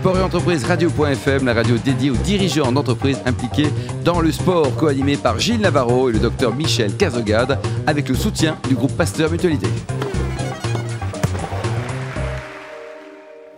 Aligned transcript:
Sport 0.00 0.18
et 0.18 0.22
entreprise 0.22 0.62
radio.fm, 0.62 1.46
la 1.46 1.54
radio 1.54 1.78
dédiée 1.78 2.10
aux 2.10 2.16
dirigeants 2.16 2.70
d'entreprises 2.70 3.18
impliqués 3.24 3.70
dans 4.04 4.20
le 4.20 4.30
sport, 4.30 4.76
co-animé 4.76 5.16
par 5.16 5.38
Gilles 5.38 5.62
Navarro 5.62 6.10
et 6.10 6.12
le 6.12 6.18
docteur 6.18 6.54
Michel 6.54 6.94
Cazogade, 6.96 7.58
avec 7.86 8.10
le 8.10 8.14
soutien 8.14 8.58
du 8.68 8.74
groupe 8.74 8.94
Pasteur 8.94 9.30
Mutualité. 9.30 9.68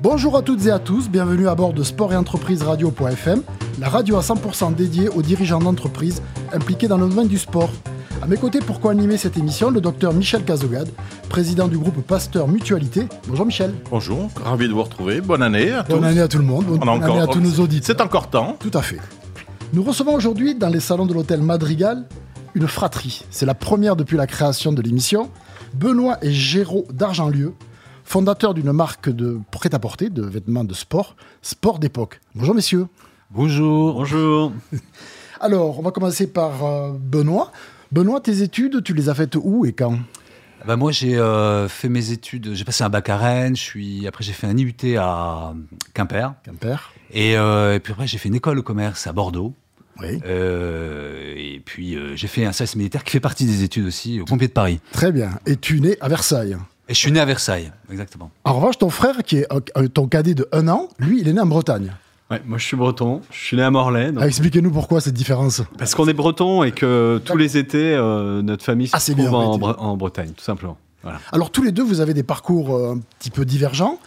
Bonjour 0.00 0.36
à 0.36 0.42
toutes 0.42 0.64
et 0.66 0.70
à 0.70 0.78
tous, 0.78 1.10
bienvenue 1.10 1.48
à 1.48 1.56
bord 1.56 1.72
de 1.72 1.82
Sport 1.82 2.12
et 2.12 2.16
entreprise 2.16 2.62
radio.fm, 2.62 3.42
la 3.80 3.88
radio 3.88 4.16
à 4.16 4.20
100% 4.20 4.76
dédiée 4.76 5.08
aux 5.08 5.22
dirigeants 5.22 5.58
d'entreprises 5.58 6.22
impliqués 6.52 6.86
dans 6.86 6.98
le 6.98 7.08
domaine 7.08 7.28
du 7.28 7.38
sport. 7.38 7.70
À 8.20 8.26
mes 8.26 8.36
côtés 8.36 8.58
pour 8.58 8.80
co-animer 8.80 9.16
cette 9.16 9.36
émission, 9.36 9.70
le 9.70 9.80
docteur 9.80 10.12
Michel 10.12 10.44
Cazogade, 10.44 10.88
président 11.28 11.68
du 11.68 11.78
groupe 11.78 12.04
Pasteur 12.06 12.48
Mutualité. 12.48 13.06
Bonjour 13.28 13.46
Michel. 13.46 13.72
Bonjour, 13.90 14.28
ravi 14.42 14.68
de 14.68 14.72
vous 14.72 14.82
retrouver. 14.82 15.20
Bonne 15.20 15.42
année 15.42 15.72
à 15.72 15.84
tous. 15.84 15.92
Bonne 15.92 16.04
année 16.04 16.20
à 16.20 16.28
tout 16.28 16.38
le 16.38 16.44
monde. 16.44 16.64
Bonne, 16.64 16.88
année 16.88 17.20
à 17.20 17.26
tous 17.26 17.40
nos 17.40 17.62
auditeurs. 17.62 17.96
C'est 17.96 18.02
encore 18.02 18.28
temps. 18.28 18.56
Tout 18.58 18.72
à 18.74 18.82
fait. 18.82 18.98
Nous 19.72 19.82
recevons 19.82 20.14
aujourd'hui 20.14 20.54
dans 20.54 20.68
les 20.68 20.80
salons 20.80 21.06
de 21.06 21.14
l'hôtel 21.14 21.42
Madrigal 21.42 22.06
une 22.54 22.66
fratrie. 22.66 23.24
C'est 23.30 23.46
la 23.46 23.54
première 23.54 23.94
depuis 23.94 24.16
la 24.16 24.26
création 24.26 24.72
de 24.72 24.82
l'émission. 24.82 25.30
Benoît 25.74 26.18
et 26.22 26.32
Géraud 26.32 26.86
d'Argentlieu, 26.90 27.54
fondateurs 28.04 28.54
d'une 28.54 28.72
marque 28.72 29.10
de 29.10 29.38
prêt-à-porter, 29.50 30.10
de 30.10 30.22
vêtements 30.22 30.64
de 30.64 30.74
sport, 30.74 31.14
Sport 31.42 31.78
d'époque. 31.78 32.20
Bonjour 32.34 32.54
messieurs. 32.54 32.86
Bonjour. 33.30 33.94
Bonjour. 33.94 34.52
Alors, 35.40 35.78
on 35.78 35.82
va 35.82 35.92
commencer 35.92 36.26
par 36.26 36.64
euh, 36.64 36.92
Benoît. 36.98 37.52
Benoît, 37.90 38.20
tes 38.20 38.42
études, 38.42 38.82
tu 38.84 38.92
les 38.92 39.08
as 39.08 39.14
faites 39.14 39.36
où 39.40 39.64
et 39.64 39.72
quand? 39.72 39.98
Bah 40.66 40.76
moi, 40.76 40.92
j'ai 40.92 41.16
euh, 41.16 41.68
fait 41.68 41.88
mes 41.88 42.10
études, 42.10 42.52
j'ai 42.52 42.64
passé 42.64 42.84
un 42.84 42.90
bac 42.90 43.08
à 43.08 43.16
Rennes, 43.16 43.56
je 43.56 43.62
suis, 43.62 44.06
après 44.06 44.24
j'ai 44.24 44.32
fait 44.32 44.46
un 44.46 44.56
IUT 44.56 44.74
à 44.98 45.54
Quimper. 45.94 46.34
Quimper. 46.44 46.92
Et, 47.12 47.36
euh, 47.38 47.74
et 47.74 47.80
puis 47.80 47.92
après, 47.92 48.06
j'ai 48.06 48.18
fait 48.18 48.28
une 48.28 48.34
école 48.34 48.56
de 48.56 48.60
commerce 48.60 49.06
à 49.06 49.12
Bordeaux. 49.12 49.54
Oui. 50.00 50.20
Euh, 50.26 51.34
et 51.36 51.62
puis 51.64 51.96
j'ai 52.14 52.28
fait 52.28 52.44
un 52.44 52.52
service 52.52 52.76
militaire 52.76 53.04
qui 53.04 53.12
fait 53.12 53.20
partie 53.20 53.46
des 53.46 53.62
études 53.62 53.86
aussi, 53.86 54.20
au 54.20 54.26
pompier 54.26 54.48
de 54.48 54.52
Paris. 54.52 54.80
Très 54.92 55.10
bien. 55.10 55.30
Et 55.46 55.56
tu 55.56 55.78
es 55.78 55.80
né 55.80 55.96
à 56.00 56.08
Versailles 56.08 56.56
Et 56.88 56.94
je 56.94 56.98
suis 56.98 57.10
né 57.10 57.20
à 57.20 57.24
Versailles, 57.24 57.72
exactement. 57.90 58.30
En 58.44 58.52
revanche, 58.52 58.78
ton 58.78 58.90
frère, 58.90 59.22
qui 59.24 59.38
est 59.38 59.48
ton 59.94 60.08
cadet 60.08 60.34
de 60.34 60.46
1 60.52 60.68
an, 60.68 60.88
lui, 60.98 61.20
il 61.20 61.28
est 61.28 61.32
né 61.32 61.40
en 61.40 61.46
Bretagne. 61.46 61.92
Ouais, 62.30 62.42
moi 62.46 62.58
je 62.58 62.64
suis 62.64 62.76
breton, 62.76 63.22
je 63.30 63.38
suis 63.38 63.56
né 63.56 63.62
à 63.62 63.70
Morlaix. 63.70 64.12
Ah, 64.18 64.26
Expliquez-nous 64.26 64.70
pourquoi 64.70 65.00
cette 65.00 65.14
différence. 65.14 65.62
Parce 65.78 65.94
qu'on 65.94 66.06
est 66.08 66.12
breton 66.14 66.62
et 66.62 66.72
que 66.72 67.20
tous 67.24 67.36
les 67.38 67.56
étés, 67.56 67.94
euh, 67.94 68.42
notre 68.42 68.62
famille 68.64 68.86
se 68.88 68.94
Ah, 68.94 69.00
c'est 69.00 69.12
trouve 69.12 69.28
bien, 69.30 69.34
en, 69.38 69.56
Breton. 69.58 69.80
Bre- 69.80 69.82
en 69.84 69.96
Bretagne, 69.96 70.32
tout 70.36 70.44
simplement. 70.44 70.76
Voilà. 71.02 71.20
Alors 71.32 71.50
tous 71.50 71.62
les 71.62 71.72
deux, 71.72 71.82
vous 71.82 72.00
avez 72.00 72.12
des 72.12 72.22
parcours 72.22 72.76
euh, 72.76 72.94
un 72.96 73.00
petit 73.18 73.30
peu 73.30 73.46
divergents. 73.46 73.98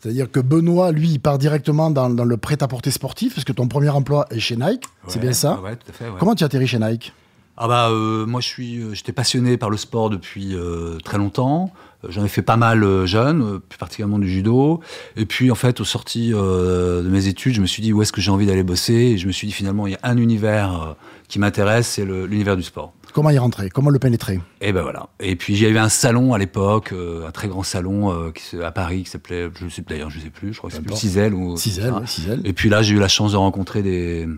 C'est-à-dire 0.00 0.30
que 0.30 0.40
Benoît, 0.40 0.90
lui, 0.92 1.08
il 1.10 1.18
part 1.18 1.36
directement 1.36 1.90
dans, 1.90 2.08
dans 2.08 2.24
le 2.24 2.36
prêt-à-porter 2.36 2.90
sportif, 2.90 3.34
parce 3.34 3.44
que 3.44 3.52
ton 3.52 3.66
premier 3.66 3.88
emploi 3.90 4.24
est 4.30 4.38
chez 4.40 4.56
Nike, 4.56 4.84
c'est 5.08 5.18
bien 5.20 5.32
ça 5.32 5.60
Ouais, 5.62 5.74
tout 5.76 5.86
à 5.90 5.92
fait. 5.92 6.04
ouais. 6.04 6.16
Comment 6.18 6.34
tu 6.34 6.44
as 6.44 6.46
atterri 6.46 6.66
chez 6.66 6.78
Nike 6.78 7.12
Ah 7.58 7.68
bah 7.68 7.88
euh, 7.90 8.26
moi 8.26 8.40
je 8.40 8.48
suis, 8.48 8.78
euh, 8.80 8.92
j'étais 8.92 9.12
passionné 9.12 9.56
par 9.56 9.70
le 9.70 9.76
sport 9.76 10.10
depuis 10.10 10.54
euh, 10.54 10.98
très 11.04 11.16
longtemps. 11.16 11.72
J'en 12.06 12.24
ai 12.24 12.28
fait 12.28 12.42
pas 12.42 12.56
mal 12.56 13.06
jeune, 13.06 13.58
plus 13.60 13.78
particulièrement 13.78 14.18
du 14.18 14.28
judo. 14.28 14.80
Et 15.16 15.24
puis 15.24 15.50
en 15.50 15.54
fait, 15.54 15.80
aux 15.80 15.84
sorties 15.84 16.32
euh, 16.34 17.02
de 17.02 17.08
mes 17.08 17.26
études, 17.26 17.54
je 17.54 17.60
me 17.60 17.66
suis 17.66 17.82
dit 17.82 17.92
où 17.92 18.02
est-ce 18.02 18.12
que 18.12 18.20
j'ai 18.20 18.30
envie 18.30 18.46
d'aller 18.46 18.62
bosser? 18.62 18.92
Et 18.92 19.18
je 19.18 19.26
me 19.26 19.32
suis 19.32 19.46
dit 19.46 19.52
finalement 19.52 19.86
il 19.86 19.94
y 19.94 19.96
a 19.96 20.00
un 20.02 20.18
univers 20.18 20.94
qui 21.28 21.38
m'intéresse, 21.38 21.88
c'est 21.88 22.04
l'univers 22.04 22.56
du 22.56 22.62
sport. 22.62 22.92
Comment 23.14 23.30
y 23.30 23.38
rentrer? 23.38 23.70
Comment 23.70 23.88
le 23.88 23.98
pénétrer? 23.98 24.38
Et 24.60 24.72
ben 24.72 24.82
voilà. 24.82 25.08
Et 25.18 25.34
puis 25.36 25.54
il 25.54 25.62
y 25.62 25.66
avait 25.66 25.78
un 25.78 25.88
salon 25.88 26.34
à 26.34 26.38
l'époque, 26.38 26.92
un 27.26 27.30
très 27.30 27.48
grand 27.48 27.62
salon 27.62 28.30
qui, 28.32 28.60
à 28.60 28.70
Paris 28.70 29.04
qui 29.04 29.10
s'appelait, 29.10 29.48
je 29.58 29.68
sais 29.68 29.82
d'ailleurs, 29.88 30.10
je 30.10 30.20
sais 30.20 30.30
plus, 30.30 30.52
je 30.52 30.58
crois 30.58 30.68
que 30.68 30.76
c'est. 30.76 30.94
Cisel 30.94 31.32
ou 31.32 31.56
Cisel, 31.56 31.92
ouais, 31.94 32.06
Cisel. 32.06 32.42
Et 32.44 32.52
puis 32.52 32.68
là, 32.68 32.82
j'ai 32.82 32.94
eu 32.94 33.00
la 33.00 33.08
chance 33.08 33.32
de 33.32 33.38
rencontrer 33.38 33.82
des 33.82 34.28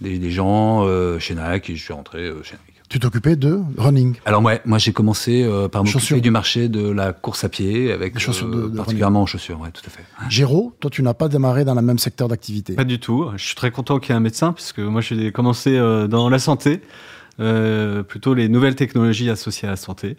des, 0.00 0.18
des 0.18 0.30
gens 0.30 0.84
euh, 0.86 1.18
chez 1.18 1.34
Nike 1.34 1.70
et 1.70 1.76
je 1.76 1.82
suis 1.82 1.92
rentré 1.92 2.20
euh, 2.26 2.42
chez 2.42 2.54
Nike. 2.54 2.62
Tu 2.88 3.00
t'occupais 3.00 3.34
de 3.34 3.58
running. 3.78 4.14
Alors 4.26 4.42
ouais, 4.44 4.60
moi 4.64 4.78
j'ai 4.78 4.92
commencé 4.92 5.42
euh, 5.42 5.66
par 5.66 5.84
Chaussures. 5.84 6.14
m'occuper 6.14 6.20
du 6.20 6.30
marché 6.30 6.68
de 6.68 6.88
la 6.88 7.12
course 7.12 7.42
à 7.42 7.48
pied 7.48 7.90
avec 7.90 8.14
Les 8.14 8.20
chaussures 8.20 8.48
de- 8.48 8.68
de 8.68 8.76
particulièrement 8.76 9.22
en 9.22 9.26
chaussures, 9.26 9.60
ouais, 9.60 9.70
tout 9.72 9.82
à 9.84 9.90
fait. 9.90 10.04
Géraud, 10.30 10.72
toi, 10.78 10.88
tu 10.88 11.02
n'as 11.02 11.12
pas 11.14 11.26
démarré 11.28 11.64
dans 11.64 11.74
le 11.74 11.82
même 11.82 11.98
secteur 11.98 12.28
d'activité. 12.28 12.74
Pas 12.74 12.84
du 12.84 13.00
tout. 13.00 13.26
Je 13.36 13.44
suis 13.44 13.56
très 13.56 13.72
content 13.72 13.98
qu'il 13.98 14.10
y 14.10 14.12
ait 14.12 14.16
un 14.16 14.20
médecin, 14.20 14.52
puisque 14.52 14.78
moi 14.78 15.00
j'ai 15.00 15.32
commencé 15.32 15.76
euh, 15.76 16.06
dans 16.06 16.28
la 16.28 16.38
santé, 16.38 16.80
euh, 17.38 18.02
plutôt 18.02 18.34
les 18.34 18.48
nouvelles 18.48 18.76
technologies 18.76 19.30
associées 19.30 19.68
à 19.68 19.72
la 19.72 19.76
santé. 19.76 20.16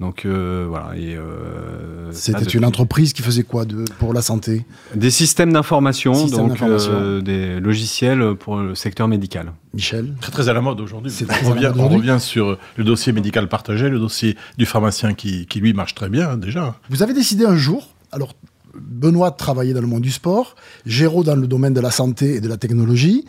Donc 0.00 0.24
euh, 0.24 0.66
voilà. 0.68 0.96
Et, 0.96 1.14
euh, 1.16 2.10
C'était 2.12 2.44
une 2.44 2.64
entreprise 2.64 3.12
qui 3.12 3.22
faisait 3.22 3.44
quoi 3.44 3.64
de, 3.64 3.84
pour 3.98 4.12
la 4.12 4.22
santé? 4.22 4.64
Des 4.94 5.10
systèmes 5.10 5.52
d'information, 5.52 6.26
donc 6.26 6.60
euh, 6.62 7.20
des 7.20 7.60
logiciels 7.60 8.34
pour 8.34 8.56
le 8.56 8.74
secteur 8.74 9.06
médical. 9.06 9.52
Michel? 9.72 10.14
Très 10.20 10.32
très 10.32 10.48
à 10.48 10.52
la 10.52 10.60
mode 10.60 10.80
aujourd'hui. 10.80 11.12
On 11.44 11.50
revient, 11.50 11.72
on 11.76 11.88
revient 11.88 12.16
sur 12.18 12.58
le 12.76 12.84
dossier 12.84 13.12
médical 13.12 13.48
partagé, 13.48 13.88
le 13.88 14.00
dossier 14.00 14.36
du 14.58 14.66
pharmacien 14.66 15.14
qui, 15.14 15.46
qui, 15.46 15.60
lui 15.60 15.74
marche 15.74 15.94
très 15.94 16.08
bien 16.08 16.30
hein, 16.30 16.36
déjà. 16.36 16.76
Vous 16.90 17.02
avez 17.02 17.14
décidé 17.14 17.44
un 17.44 17.56
jour, 17.56 17.94
alors 18.10 18.34
Benoît 18.74 19.30
travaillait 19.30 19.74
dans 19.74 19.80
le 19.80 19.86
monde 19.86 20.02
du 20.02 20.10
sport, 20.10 20.56
Géraud 20.86 21.22
dans 21.22 21.36
le 21.36 21.46
domaine 21.46 21.74
de 21.74 21.80
la 21.80 21.92
santé 21.92 22.34
et 22.34 22.40
de 22.40 22.48
la 22.48 22.56
technologie, 22.56 23.24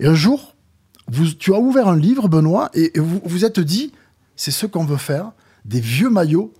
et 0.00 0.06
un 0.06 0.14
jour, 0.14 0.49
vous, 1.10 1.26
tu 1.32 1.54
as 1.54 1.58
ouvert 1.58 1.88
un 1.88 1.96
livre, 1.96 2.28
Benoît, 2.28 2.70
et, 2.74 2.96
et 2.96 3.00
vous 3.00 3.20
vous 3.24 3.44
êtes 3.44 3.60
dit, 3.60 3.92
c'est 4.36 4.50
ce 4.50 4.66
qu'on 4.66 4.84
veut 4.84 4.96
faire, 4.96 5.32
des 5.64 5.80
vieux 5.80 6.10
maillots 6.10 6.52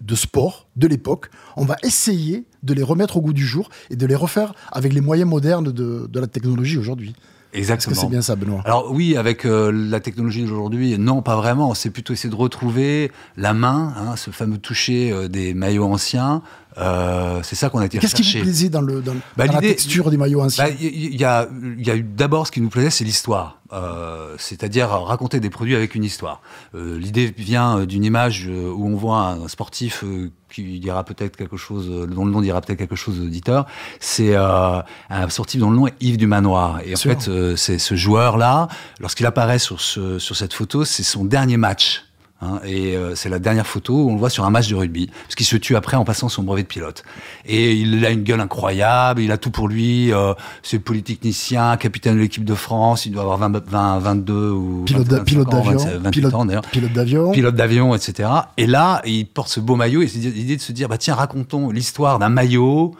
de 0.00 0.14
sport 0.14 0.68
de 0.76 0.86
l'époque. 0.86 1.30
On 1.56 1.64
va 1.64 1.76
essayer 1.82 2.44
de 2.62 2.74
les 2.74 2.82
remettre 2.82 3.16
au 3.16 3.20
goût 3.20 3.32
du 3.32 3.46
jour 3.46 3.70
et 3.90 3.96
de 3.96 4.06
les 4.06 4.14
refaire 4.14 4.54
avec 4.70 4.92
les 4.92 5.00
moyens 5.00 5.28
modernes 5.28 5.72
de, 5.72 6.06
de 6.06 6.20
la 6.20 6.26
technologie 6.26 6.76
aujourd'hui. 6.78 7.14
Est-ce 7.52 7.60
Exactement. 7.60 7.94
que 7.94 8.00
c'est 8.02 8.08
bien 8.08 8.22
ça, 8.22 8.36
Benoît? 8.36 8.60
Alors 8.66 8.92
oui, 8.92 9.16
avec 9.16 9.46
euh, 9.46 9.72
la 9.72 10.00
technologie 10.00 10.42
d'aujourd'hui, 10.42 10.98
non, 10.98 11.22
pas 11.22 11.36
vraiment. 11.36 11.72
C'est 11.72 11.88
plutôt 11.88 12.12
essayer 12.12 12.28
de 12.28 12.34
retrouver 12.34 13.10
la 13.36 13.54
main, 13.54 13.94
hein, 13.96 14.16
ce 14.16 14.30
fameux 14.30 14.58
toucher 14.58 15.10
euh, 15.10 15.28
des 15.28 15.54
maillots 15.54 15.86
anciens. 15.86 16.42
Euh, 16.78 17.40
c'est 17.42 17.56
ça 17.56 17.70
qu'on 17.70 17.78
a 17.78 17.86
été 17.86 17.98
Qu'est-ce 17.98 18.14
qui 18.14 18.36
vous 18.38 18.42
plaisait 18.44 18.68
dans, 18.68 18.80
le, 18.82 19.00
dans, 19.00 19.14
Bah, 19.36 19.46
dans 19.46 19.54
la 19.54 19.60
texture 19.60 20.10
des 20.10 20.16
maillots 20.16 20.42
anciens 20.42 20.66
Bah, 20.66 20.70
Il 20.78 20.86
y, 20.86 21.06
il 21.06 21.20
y 21.20 21.24
a, 21.24 21.48
y 21.78 21.90
a 21.90 21.96
d'abord 21.98 22.46
ce 22.46 22.52
qui 22.52 22.60
nous 22.60 22.68
plaisait, 22.68 22.90
c'est 22.90 23.04
l'histoire. 23.04 23.60
Euh, 23.72 24.34
C'est-à-dire 24.38 24.90
raconter 24.90 25.40
des 25.40 25.50
produits 25.50 25.74
avec 25.74 25.94
une 25.94 26.04
histoire. 26.04 26.40
Euh, 26.74 26.98
L'idée 26.98 27.34
vient 27.36 27.78
euh, 27.78 27.86
d'une 27.86 28.04
image 28.04 28.46
euh, 28.48 28.70
où 28.70 28.86
on 28.86 28.94
voit 28.94 29.18
un 29.18 29.48
sportif 29.48 30.04
qui 30.52 30.78
dira 30.78 31.02
peut-être 31.04 31.36
quelque 31.36 31.56
chose, 31.56 31.88
dont 32.08 32.24
le 32.24 32.30
nom 32.30 32.40
dira 32.40 32.60
peut-être 32.60 32.78
quelque 32.78 32.94
chose 32.94 33.18
aux 33.20 33.24
auditeurs. 33.24 33.66
C'est 33.98 34.36
euh, 34.36 34.80
un 35.10 35.28
sportif 35.30 35.60
dont 35.60 35.70
le 35.70 35.76
nom 35.76 35.86
est 35.88 35.94
Yves 36.00 36.16
du 36.18 36.26
Manoir. 36.26 36.80
Et 36.84 36.94
en 36.94 36.98
fait, 36.98 37.28
euh, 37.28 37.56
c'est 37.56 37.78
ce 37.78 37.96
joueur-là, 37.96 38.68
lorsqu'il 39.00 39.26
apparaît 39.26 39.58
sur, 39.58 39.80
ce, 39.80 40.18
sur 40.18 40.36
cette 40.36 40.52
photo, 40.52 40.84
c'est 40.84 41.02
son 41.02 41.24
dernier 41.24 41.56
match. 41.56 42.04
Hein, 42.42 42.60
et 42.66 42.94
euh, 42.96 43.14
c'est 43.14 43.30
la 43.30 43.38
dernière 43.38 43.66
photo 43.66 43.94
où 43.94 44.10
on 44.10 44.12
le 44.12 44.18
voit 44.18 44.28
sur 44.28 44.44
un 44.44 44.50
match 44.50 44.68
de 44.68 44.74
rugby, 44.74 45.06
parce 45.06 45.34
qu'il 45.34 45.46
se 45.46 45.56
tue 45.56 45.74
après 45.74 45.96
en 45.96 46.04
passant 46.04 46.28
son 46.28 46.42
brevet 46.42 46.64
de 46.64 46.66
pilote. 46.68 47.02
Et 47.46 47.72
il 47.72 48.04
a 48.04 48.10
une 48.10 48.24
gueule 48.24 48.40
incroyable, 48.42 49.22
il 49.22 49.32
a 49.32 49.38
tout 49.38 49.50
pour 49.50 49.68
lui, 49.68 50.12
euh, 50.12 50.34
c'est 50.62 50.78
polytechnicien, 50.78 51.78
capitaine 51.78 52.14
de 52.16 52.20
l'équipe 52.20 52.44
de 52.44 52.54
France, 52.54 53.06
il 53.06 53.12
doit 53.12 53.22
avoir 53.22 53.38
20, 53.38 53.64
20 53.66 53.98
22 54.00 54.50
ou 54.50 54.82
Pilote 54.84 55.06
d'a- 55.06 55.16
25 55.18 55.24
pilote 55.24 55.46
ans, 55.48 55.50
d'avion, 55.50 55.72
27, 55.78 55.92
28 56.02 56.10
pilote- 56.10 56.32
d'avion. 56.32 56.60
Pilote 57.32 57.54
d'avion, 57.54 57.94
etc. 57.94 58.28
Et 58.58 58.66
là, 58.66 59.00
il 59.06 59.26
porte 59.26 59.48
ce 59.48 59.60
beau 59.60 59.76
maillot 59.76 60.02
et 60.02 60.08
c'est 60.08 60.18
l'idée 60.18 60.56
de 60.56 60.60
se 60.60 60.72
dire, 60.72 60.88
bah 60.90 60.98
tiens, 60.98 61.14
racontons 61.14 61.70
l'histoire 61.70 62.18
d'un 62.18 62.28
maillot 62.28 62.94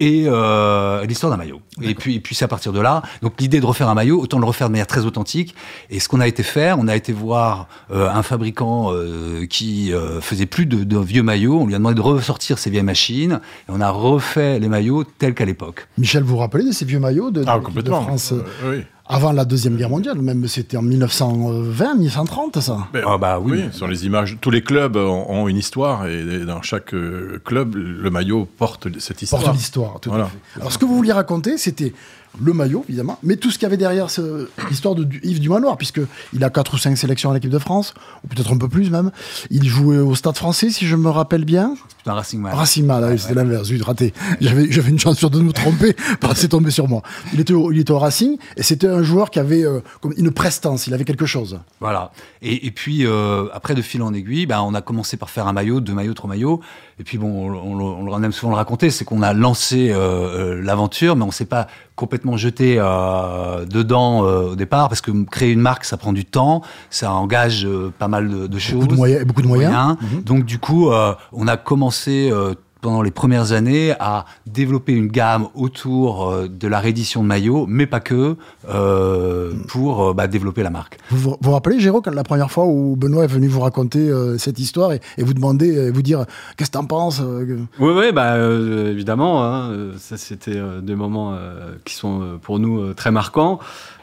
et 0.00 0.24
euh, 0.26 1.04
l'histoire 1.06 1.30
d'un 1.30 1.36
maillot. 1.36 1.60
Et 1.82 1.94
puis, 1.94 2.16
et 2.16 2.20
puis 2.20 2.34
c'est 2.34 2.44
à 2.44 2.48
partir 2.48 2.72
de 2.72 2.80
là. 2.80 3.02
Donc 3.22 3.34
l'idée 3.38 3.60
de 3.60 3.66
refaire 3.66 3.88
un 3.88 3.94
maillot, 3.94 4.20
autant 4.20 4.38
le 4.38 4.44
refaire 4.46 4.66
de 4.68 4.72
manière 4.72 4.86
très 4.86 5.04
authentique. 5.04 5.54
Et 5.90 6.00
ce 6.00 6.08
qu'on 6.08 6.20
a 6.20 6.26
été 6.26 6.42
faire, 6.42 6.78
on 6.78 6.88
a 6.88 6.96
été 6.96 7.12
voir 7.12 7.68
euh, 7.92 8.08
un 8.10 8.22
fabricant 8.22 8.92
euh, 8.92 9.46
qui 9.46 9.92
euh, 9.92 10.20
faisait 10.20 10.46
plus 10.46 10.66
de, 10.66 10.84
de 10.84 10.98
vieux 10.98 11.22
maillots. 11.22 11.58
On 11.60 11.66
lui 11.66 11.74
a 11.74 11.78
demandé 11.78 11.94
de 11.94 12.00
ressortir 12.00 12.58
ses 12.58 12.70
vieilles 12.70 12.82
machines 12.82 13.40
et 13.68 13.72
on 13.72 13.80
a 13.80 13.90
refait 13.90 14.58
les 14.58 14.68
maillots 14.68 15.04
tels 15.04 15.34
qu'à 15.34 15.44
l'époque. 15.44 15.86
Michel, 15.98 16.22
vous 16.22 16.30
vous 16.30 16.38
rappelez 16.38 16.64
de 16.64 16.72
ces 16.72 16.84
vieux 16.84 16.98
maillots 16.98 17.30
de, 17.30 17.44
de 17.44 17.48
Ah, 17.48 17.58
l'équipe 17.58 17.68
de 17.74 17.80
complètement. 17.80 18.02
France? 18.02 18.32
Euh, 18.32 18.42
oui. 18.78 18.84
Avant 19.12 19.32
la 19.32 19.44
Deuxième 19.44 19.76
Guerre 19.76 19.90
mondiale 19.90 20.18
Même 20.22 20.46
c'était 20.48 20.76
en 20.76 20.82
1920, 20.82 21.94
1930, 21.96 22.60
ça 22.60 22.78
Mais, 22.94 23.02
Ah 23.06 23.18
bah 23.18 23.38
oui. 23.42 23.64
sont 23.72 23.86
les 23.86 24.06
images. 24.06 24.38
Tous 24.40 24.50
les 24.50 24.62
clubs 24.62 24.96
ont, 24.96 25.26
ont 25.30 25.48
une 25.48 25.56
histoire 25.58 26.06
et 26.06 26.44
dans 26.46 26.62
chaque 26.62 26.94
euh, 26.94 27.40
club, 27.44 27.74
le 27.74 28.10
maillot 28.10 28.46
porte 28.56 28.88
cette 29.00 29.20
histoire. 29.22 29.42
Porte 29.42 29.54
l'histoire, 29.56 30.00
tout 30.00 30.10
Voilà. 30.10 30.24
à 30.26 30.28
fait. 30.28 30.38
Alors, 30.60 30.72
ce 30.72 30.78
que 30.78 30.84
vous 30.84 30.94
vouliez 30.96 31.12
raconter, 31.12 31.58
c'était 31.58 31.92
le 32.40 32.52
maillot, 32.52 32.84
évidemment, 32.88 33.18
mais 33.22 33.36
tout 33.36 33.50
ce 33.50 33.58
qu'il 33.58 33.64
y 33.64 33.66
avait 33.66 33.76
derrière 33.76 34.08
ce- 34.10 34.48
l'histoire 34.68 34.94
de 34.94 35.04
du- 35.04 35.20
Yves 35.24 35.40
Dumanoir, 35.40 35.76
puisqu'il 35.76 36.44
a 36.44 36.50
4 36.50 36.74
ou 36.74 36.78
5 36.78 36.96
sélections 36.96 37.30
à 37.30 37.34
l'équipe 37.34 37.50
de 37.50 37.58
France, 37.58 37.92
ou 38.24 38.28
peut-être 38.28 38.52
un 38.52 38.56
peu 38.58 38.68
plus 38.68 38.90
même. 38.90 39.10
Il 39.50 39.66
jouait 39.68 39.98
au 39.98 40.14
Stade 40.14 40.36
français, 40.36 40.70
si 40.70 40.86
je 40.86 40.96
me 40.96 41.08
rappelle 41.10 41.44
bien. 41.44 41.74
Un 42.06 42.14
Racing 42.14 42.40
Man. 42.40 42.54
Racing 42.54 42.86
Man, 42.86 43.02
ah 43.04 43.10
oui, 43.12 43.18
c'était 43.18 43.34
l'inverse, 43.34 43.66
zut, 43.68 43.82
raté. 43.82 44.14
J'avais, 44.40 44.70
j'avais 44.70 44.90
une 44.90 44.98
chance 44.98 45.18
sur 45.18 45.28
de 45.30 45.40
nous 45.40 45.52
tromper, 45.52 45.94
parce 46.20 46.34
que 46.34 46.40
c'est 46.40 46.48
tombé 46.48 46.70
sur 46.70 46.88
moi. 46.88 47.02
Il 47.34 47.40
était 47.40 47.52
au, 47.52 47.72
il 47.72 47.78
était 47.80 47.90
au 47.92 47.98
Racing, 47.98 48.38
et 48.56 48.62
c'était 48.62 48.86
un 48.88 49.02
joueur 49.02 49.30
qui 49.30 49.38
avait 49.38 49.64
euh, 49.64 49.80
comme 50.00 50.14
une 50.16 50.30
prestance, 50.30 50.86
il 50.86 50.94
avait 50.94 51.04
quelque 51.04 51.26
chose. 51.26 51.58
Voilà. 51.80 52.12
Et, 52.42 52.66
et 52.66 52.70
puis, 52.70 53.04
euh, 53.06 53.46
après, 53.52 53.74
de 53.74 53.82
fil 53.82 54.02
en 54.02 54.14
aiguille, 54.14 54.46
ben, 54.46 54.60
on 54.60 54.72
a 54.74 54.80
commencé 54.80 55.16
par 55.16 55.30
faire 55.30 55.46
un 55.46 55.52
maillot, 55.52 55.80
deux 55.80 55.94
maillots, 55.94 56.14
trois 56.14 56.30
maillots. 56.30 56.60
Et 56.98 57.04
puis, 57.04 57.18
bon, 57.18 57.50
on, 57.50 57.80
on, 57.80 58.08
on 58.08 58.22
aime 58.22 58.32
souvent 58.32 58.50
le 58.52 58.56
raconter, 58.56 58.90
c'est 58.90 59.04
qu'on 59.04 59.22
a 59.22 59.32
lancé 59.34 59.90
euh, 59.90 60.60
l'aventure, 60.62 61.16
mais 61.16 61.24
on 61.24 61.30
s'est 61.30 61.44
pas 61.44 61.66
complètement 62.00 62.38
jeté 62.38 62.76
euh, 62.78 63.66
dedans 63.66 64.24
euh, 64.24 64.52
au 64.52 64.56
départ, 64.56 64.88
parce 64.88 65.02
que 65.02 65.10
créer 65.24 65.52
une 65.52 65.60
marque, 65.60 65.84
ça 65.84 65.98
prend 65.98 66.14
du 66.14 66.24
temps, 66.24 66.62
ça 66.88 67.12
engage 67.12 67.66
euh, 67.66 67.92
pas 67.98 68.08
mal 68.08 68.30
de, 68.30 68.46
de 68.46 68.58
choses. 68.58 68.80
Beaucoup 68.80 68.92
de 68.92 68.96
moyens. 68.96 69.26
Beaucoup 69.26 69.42
de 69.42 69.46
moyens. 69.46 69.96
Mhm. 70.00 70.22
Donc, 70.22 70.44
du 70.46 70.58
coup, 70.58 70.90
on 71.32 71.46
a 71.46 71.56
commencé 71.58 72.32
pendant 72.80 73.02
les 73.02 73.10
premières 73.10 73.52
années 73.52 73.92
à 74.00 74.24
développer 74.46 74.92
une 74.92 75.08
gamme 75.08 75.48
autour 75.54 76.28
euh, 76.30 76.48
de 76.48 76.68
la 76.68 76.80
réédition 76.80 77.22
de 77.22 77.28
maillots, 77.28 77.66
mais 77.68 77.86
pas 77.86 78.00
que, 78.00 78.36
euh, 78.68 79.52
pour 79.68 80.08
euh, 80.08 80.14
bah, 80.14 80.26
développer 80.26 80.62
la 80.62 80.70
marque. 80.70 80.98
Vous 81.10 81.30
vous 81.30 81.36
vous 81.40 81.50
rappelez, 81.52 81.80
Géraud, 81.80 82.00
quand 82.02 82.14
la 82.14 82.24
première 82.24 82.50
fois 82.50 82.66
où 82.66 82.96
Benoît 82.96 83.24
est 83.24 83.28
venu 83.28 83.48
vous 83.48 83.60
raconter 83.60 83.98
euh, 84.08 84.38
cette 84.38 84.58
histoire 84.58 84.92
et, 84.92 85.00
et 85.18 85.22
vous 85.22 85.34
demander, 85.34 85.90
vous 85.90 86.02
dire, 86.02 86.24
qu'est-ce 86.56 86.70
que 86.70 86.78
t'en 86.78 86.84
penses 86.86 87.20
euh, 87.20 87.44
que- 87.46 87.82
Oui, 87.82 87.92
oui, 87.96 88.12
bah, 88.12 88.34
euh, 88.34 88.90
évidemment. 88.92 89.44
hein, 89.44 89.72
ça, 89.98 90.16
c'était 90.16 90.56
euh, 90.56 90.80
des 90.80 90.94
moments 90.94 91.34
euh, 91.34 91.74
qui 91.84 91.94
sont 91.94 92.38
pour 92.42 92.58
nous 92.58 92.80
euh, 92.80 92.94
très 92.94 93.10
marquants. 93.10 93.58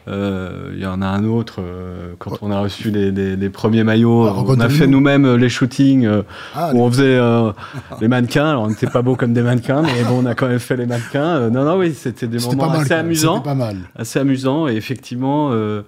Euh, 0.07 0.71
Il 0.74 0.80
y 0.81 0.86
en 0.86 1.01
a 1.01 1.07
un 1.07 1.25
autre 1.25 1.56
euh, 1.59 2.13
quand 2.19 2.38
on 2.42 2.50
a 2.51 2.59
reçu 2.59 2.92
les, 2.92 3.12
les- 3.12 3.36
les 3.36 3.50
premiers 3.50 3.83
maillots. 3.83 4.27
Ah, 4.27 4.36
on 4.45 4.59
a 4.59 4.69
fait 4.69 4.88
nous-mêmes 4.88 5.25
euh, 5.25 5.38
les 5.38 5.50
shootings 5.50 6.07
Ah, 6.56 6.71
où 6.74 6.81
on 6.81 6.89
faisait 6.92 7.19
les 8.01 8.07
mannequins. 8.07 8.48
Alors 8.50 8.63
on 8.63 8.69
n'était 8.69 8.88
pas 8.88 9.01
beaux 9.01 9.15
comme 9.15 9.33
des 9.33 9.42
mannequins, 9.42 9.81
mais 9.81 10.04
bon, 10.07 10.21
on 10.24 10.25
a 10.25 10.33
quand 10.36 10.48
même 10.48 10.59
fait 10.59 10.77
les 10.77 10.86
mannequins. 10.86 11.50
Non, 11.50 11.65
non, 11.65 11.77
oui, 11.77 11.94
c'était 11.94 12.27
des 12.27 12.39
moments 12.39 12.68
pas 12.68 12.74
mal. 12.74 12.81
assez 12.81 12.94
amusants 12.94 13.39
pas 13.42 13.56
mal. 13.56 13.77
assez 13.95 14.19
amusant 14.19 14.68
et 14.68 14.75
effectivement 14.75 15.51
euh, 15.51 15.81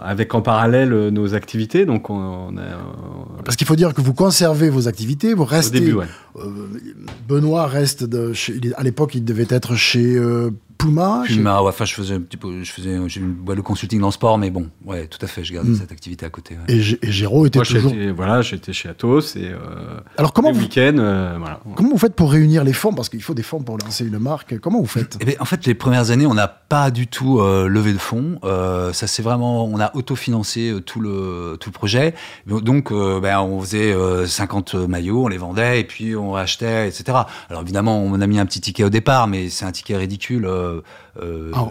avec 0.00 0.34
en 0.34 0.40
parallèle 0.40 0.88
nos 1.10 1.34
activités 1.34 1.84
donc 1.84 2.08
on, 2.08 2.14
on 2.14 2.56
a 2.56 2.62
Parce 3.44 3.56
qu'il 3.56 3.66
faut 3.66 3.76
dire 3.76 3.92
que 3.92 4.00
vous 4.00 4.14
conservez 4.14 4.70
vos 4.70 4.88
activités, 4.88 5.34
vous 5.34 5.42
au 5.42 5.46
restez. 5.46 5.80
début 5.80 5.92
ouais. 5.94 6.06
euh, 6.38 6.48
Benoît 7.28 7.66
reste 7.66 8.04
de 8.04 8.32
chez, 8.32 8.58
à 8.76 8.82
l'époque, 8.82 9.14
il 9.14 9.24
devait 9.24 9.46
être 9.50 9.74
chez 9.76 10.16
euh, 10.16 10.50
Puma. 10.82 11.22
chez- 11.26 11.34
Puma, 11.36 11.62
ouais, 11.62 11.68
enfin, 11.68 11.84
je 11.84 11.94
faisais 11.94 12.14
un 12.14 12.20
petit 12.20 12.36
peu, 12.36 12.62
je 12.62 12.70
faisais, 12.72 12.98
j'ai 13.08 13.20
une 13.20 13.32
boîte 13.32 13.56
de 13.58 13.62
consulting 13.62 14.00
dans 14.00 14.08
le 14.08 14.12
sport, 14.12 14.38
mais 14.38 14.50
bon, 14.50 14.68
ouais, 14.84 15.06
tout 15.06 15.18
à 15.22 15.26
fait, 15.26 15.44
je 15.44 15.52
garde 15.52 15.68
Mm. 15.68 15.76
cette 15.76 15.92
activité 15.92 16.26
à 16.26 16.30
côté. 16.30 16.54
ouais. 16.56 16.74
Et, 16.74 16.78
et 17.06 17.12
Géraud 17.12 17.46
était 17.46 17.58
moi 17.58 17.66
toujours. 17.66 17.90
j'étais 17.92 18.10
voilà 18.10 18.42
j'étais 18.42 18.72
chez 18.72 18.88
Atos 18.88 19.36
et 19.36 19.44
euh, 19.46 20.00
Alors 20.18 20.32
comment 20.32 20.52
vous, 20.52 20.60
week-ends 20.60 20.96
euh, 20.98 21.36
voilà 21.38 21.60
comment 21.76 21.90
vous 21.90 21.98
faites 21.98 22.14
pour 22.14 22.30
réunir 22.32 22.64
les 22.64 22.72
fonds 22.72 22.92
Parce 22.92 23.08
qu'il 23.08 23.22
faut 23.22 23.34
des 23.34 23.42
fonds 23.42 23.60
pour 23.62 23.78
lancer 23.78 24.04
une 24.06 24.18
marque. 24.18 24.58
Comment 24.60 24.80
vous 24.80 24.86
faites? 24.86 25.16
Eh 25.20 25.24
bien, 25.24 25.34
en 25.40 25.44
fait, 25.44 25.64
les 25.66 25.74
premières 25.74 26.10
années, 26.10 26.26
on 26.26 26.34
n'a 26.34 26.48
pas 26.48 26.90
du 26.90 27.06
tout 27.06 27.40
euh, 27.40 27.68
levé 27.68 27.92
de 27.92 27.98
fonds. 27.98 28.38
Euh, 28.44 28.92
ça, 28.92 29.06
c'est 29.06 29.22
vraiment, 29.22 29.64
on 29.66 29.78
a 29.80 29.94
autofinancé 29.96 30.70
euh, 30.70 30.80
tout 30.80 31.00
le 31.00 31.56
tout 31.60 31.68
le 31.70 31.74
projet. 31.74 32.14
Donc, 32.46 32.90
euh, 32.92 33.20
ben, 33.20 33.40
on 33.40 33.60
faisait 33.60 33.92
euh, 33.92 34.26
50 34.26 34.74
maillots, 34.74 35.24
on 35.24 35.28
les 35.28 35.38
vendait 35.38 35.80
et 35.80 35.84
puis 35.84 36.16
on 36.16 36.34
achetait, 36.34 36.88
etc. 36.88 37.18
Alors 37.50 37.62
évidemment, 37.62 38.00
on 38.02 38.20
a 38.20 38.26
mis 38.26 38.38
un 38.38 38.46
petit 38.46 38.60
ticket 38.60 38.84
au 38.84 38.90
départ, 38.90 39.26
mais 39.28 39.48
c'est 39.48 39.64
un 39.64 39.72
ticket 39.72 39.96
ridicule, 39.96 40.44
euh, 40.72 40.82
euh, 41.22 41.50
Ah. 41.54 41.68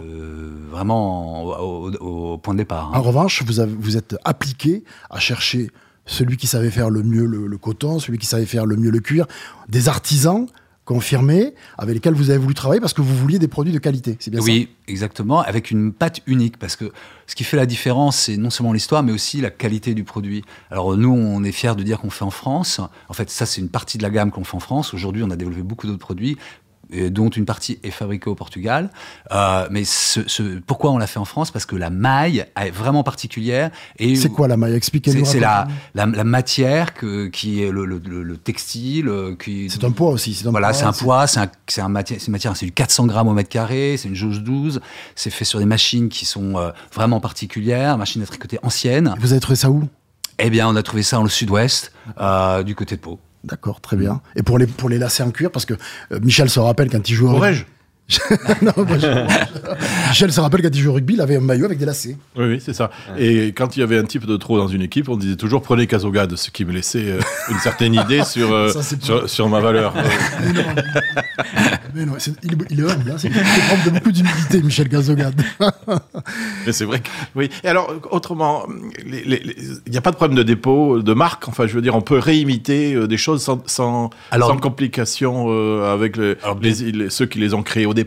vraiment 0.70 1.44
au, 1.44 1.90
au- 1.90 2.32
au 2.34 2.38
point 2.38 2.54
de 2.54 2.58
départ. 2.58 2.90
hein. 2.94 2.98
En 2.98 3.02
revanche, 3.02 3.42
vous, 3.44 3.60
avez- 3.60 3.74
vous 3.78 3.96
êtes 3.96 4.16
appliqué 4.24 4.84
à 5.10 5.18
chercher 5.18 5.70
celui 6.06 6.36
qui 6.36 6.46
savait 6.46 6.70
faire 6.70 6.90
le 6.90 7.02
mieux 7.02 7.24
le, 7.26 7.46
le 7.46 7.58
coton, 7.58 7.98
celui 7.98 8.18
qui 8.18 8.26
savait 8.26 8.46
faire 8.46 8.66
le 8.66 8.76
mieux 8.76 8.90
le 8.90 9.00
cuir, 9.00 9.26
des 9.68 9.88
artisans 9.88 10.46
confirmés 10.84 11.54
avec 11.78 11.94
lesquels 11.94 12.12
vous 12.14 12.30
avez 12.30 12.40
voulu 12.40 12.54
travailler 12.54 12.80
parce 12.80 12.92
que 12.92 13.02
vous 13.02 13.14
vouliez 13.16 13.38
des 13.38 13.46
produits 13.46 13.72
de 13.72 13.78
qualité. 13.78 14.16
C'est 14.18 14.32
bien 14.32 14.40
Oui, 14.40 14.68
exactement, 14.88 15.40
avec 15.40 15.70
une 15.70 15.92
pâte 15.92 16.18
unique, 16.26 16.58
parce 16.58 16.74
que 16.74 16.90
ce 17.28 17.36
qui 17.36 17.44
fait 17.44 17.56
la 17.56 17.66
différence, 17.66 18.16
c'est 18.16 18.36
non 18.36 18.50
seulement 18.50 18.72
l'histoire, 18.72 19.04
mais 19.04 19.12
aussi 19.12 19.40
la 19.40 19.50
qualité 19.50 19.94
du 19.94 20.02
produit. 20.02 20.42
Alors 20.72 20.96
nous, 20.96 21.10
on 21.12 21.44
est 21.44 21.52
fiers 21.52 21.76
de 21.76 21.84
dire 21.84 22.00
qu'on 22.00 22.10
fait 22.10 22.24
en 22.24 22.30
France. 22.32 22.80
En 23.08 23.12
fait, 23.12 23.30
ça, 23.30 23.46
c'est 23.46 23.60
une 23.60 23.68
partie 23.68 23.96
de 23.96 24.02
la 24.02 24.10
gamme 24.10 24.32
qu'on 24.32 24.42
fait 24.42 24.56
en 24.56 24.60
France. 24.60 24.92
Aujourd'hui, 24.92 25.22
on 25.22 25.30
a 25.30 25.36
développé 25.36 25.62
beaucoup 25.62 25.86
d'autres 25.86 26.00
produits 26.00 26.36
et 26.92 27.10
dont 27.10 27.28
une 27.30 27.44
partie 27.46 27.78
est 27.82 27.90
fabriquée 27.90 28.28
au 28.30 28.34
Portugal. 28.34 28.90
Euh, 29.32 29.66
mais 29.70 29.84
ce, 29.84 30.20
ce- 30.28 30.58
pourquoi 30.60 30.90
on 30.92 30.98
l'a 30.98 31.06
fait 31.06 31.18
en 31.18 31.24
France? 31.24 31.50
Parce 31.50 31.66
que 31.66 31.74
la 31.76 31.90
maille 31.90 32.44
est 32.60 32.70
vraiment 32.70 33.02
particulière. 33.02 33.70
et. 33.98 34.14
C'est 34.16 34.28
quoi 34.28 34.46
la 34.48 34.56
maille? 34.56 34.74
Expliquez-nous. 34.74 35.24
C'est 35.24 35.40
la, 35.40 35.50
racontez-nous. 35.62 35.78
la, 35.94 36.06
la 36.06 36.24
matière 36.24 36.94
que, 36.94 37.26
qui 37.28 37.62
est 37.62 37.70
le, 37.70 37.84
le- 37.86 38.00
le- 38.04 38.22
le 38.22 38.36
textile. 38.36 39.08
euh, 39.08 39.34
Qui, 39.36 39.68
C'est 39.70 39.84
un 39.84 39.90
poids 39.90 40.10
aussi. 40.10 40.34
c'est 40.34 40.46
un 40.46 40.50
voilà, 40.50 40.68
poids, 40.68 40.74
c'est 40.78 40.84
un 40.84 40.92
poids, 40.92 41.26
c'est 41.26 41.40
un, 41.40 41.48
c'est 41.66 41.80
un 41.80 41.88
matière, 41.88 42.18
c'est 42.20 42.26
une 42.26 42.32
matière, 42.32 42.56
c'est 42.56 42.66
du 42.66 42.72
400 42.72 43.06
grammes 43.06 43.28
au 43.28 43.32
mètre 43.32 43.48
carré, 43.48 43.96
c'est 43.96 44.08
une 44.08 44.14
jauge 44.14 44.42
12, 44.42 44.80
c'est 45.14 45.30
fait 45.30 45.44
sur 45.44 45.58
des 45.58 45.64
machines 45.64 46.08
qui 46.08 46.24
sont 46.26 46.56
euh, 46.56 46.70
vraiment 46.92 47.20
particulières, 47.20 47.96
machines 47.98 48.22
à 48.22 48.26
tricoter 48.26 48.58
anciennes. 48.62 49.14
Vous 49.18 49.32
avez 49.32 49.40
trouvé 49.40 49.56
ça 49.56 49.70
où? 49.70 49.88
Eh 50.38 50.50
bien, 50.50 50.66
on 50.68 50.76
a 50.76 50.82
trouvé 50.82 51.02
ça 51.02 51.16
dans 51.16 51.22
le 51.22 51.28
sud-ouest, 51.28 51.92
euh, 52.20 52.62
du 52.62 52.74
côté 52.74 52.96
de 52.96 53.00
Pau. 53.00 53.18
D'accord, 53.44 53.80
très 53.80 53.96
bien. 53.96 54.20
Et 54.36 54.42
pour 54.42 54.58
les, 54.58 54.66
pour 54.66 54.88
les 54.88 54.98
lacets 54.98 55.22
en 55.22 55.30
cuir, 55.30 55.50
parce 55.50 55.66
que 55.66 55.74
euh, 56.12 56.20
Michel 56.22 56.48
se 56.48 56.60
rappelle 56.60 56.90
quand 56.90 57.08
il 57.08 57.14
jouait 57.14 57.30
au 57.30 57.38
Non, 58.62 58.72
moi, 58.76 58.98
je- 58.98 60.08
Michel 60.08 60.32
se 60.32 60.40
rappelle 60.40 60.60
il 60.72 60.78
jouait 60.80 60.90
au 60.90 60.94
rugby, 60.94 61.14
il 61.14 61.20
avait 61.20 61.36
un 61.36 61.40
maillot 61.40 61.64
avec 61.66 61.78
des 61.78 61.86
lacets. 61.86 62.16
Oui, 62.36 62.44
oui, 62.44 62.62
c'est 62.64 62.72
ça. 62.72 62.90
Et 63.18 63.48
quand 63.48 63.76
il 63.76 63.80
y 63.80 63.82
avait 63.82 63.98
un 63.98 64.04
type 64.04 64.26
de 64.26 64.36
trop 64.36 64.58
dans 64.58 64.68
une 64.68 64.82
équipe, 64.82 65.08
on 65.08 65.16
disait 65.16 65.36
toujours 65.36 65.62
prenez 65.62 65.86
Casogade, 65.86 66.36
ce 66.36 66.50
qui 66.50 66.64
me 66.64 66.72
laissait 66.72 67.04
euh, 67.10 67.20
une 67.50 67.58
certaine 67.58 67.94
idée 67.94 68.22
sur, 68.24 68.52
euh, 68.52 68.68
Ça, 68.70 68.82
sur, 69.00 69.28
sur 69.28 69.48
ma 69.48 69.60
valeur. 69.60 69.94
Mais 70.44 70.52
non, 70.52 70.62
mais 71.94 72.06
non, 72.06 72.12
c'est- 72.18 72.32
il, 72.42 72.52
est- 72.52 72.56
il 72.70 72.80
est 72.80 72.90
humble, 72.90 73.10
hein, 73.10 73.16
c'est 73.18 73.28
est 73.28 73.84
de 73.86 73.90
beaucoup 73.90 74.12
d'humilité, 74.12 74.62
Michel 74.62 74.88
Gazogade. 74.88 75.40
Mais 76.66 76.72
c'est 76.72 76.84
vrai 76.84 77.00
que 77.00 77.08
oui. 77.34 77.50
Et 77.64 77.68
alors 77.68 77.92
autrement, 78.10 78.66
il 79.06 79.40
n'y 79.90 79.96
a 79.96 80.00
pas 80.00 80.10
de 80.10 80.16
problème 80.16 80.36
de 80.36 80.42
dépôt, 80.42 81.00
de 81.02 81.12
marque. 81.14 81.48
Enfin, 81.48 81.66
je 81.66 81.74
veux 81.74 81.82
dire, 81.82 81.94
on 81.96 82.00
peut 82.00 82.18
réimiter 82.18 82.94
euh, 82.94 83.06
des 83.08 83.16
choses 83.16 83.42
sans, 83.42 83.62
sans, 83.66 84.10
Alors- 84.30 84.48
sans 84.50 84.56
complication 84.58 85.46
euh, 85.48 85.92
avec 85.92 86.16
le- 86.16 86.38
Alors, 86.42 86.56
bien- 86.56 86.72
les, 86.72 86.92
les- 86.92 87.10
ceux 87.10 87.26
qui 87.26 87.38
les 87.38 87.54
ont 87.54 87.62
créés 87.62 87.86
au 87.86 87.94
départ. 87.94 88.01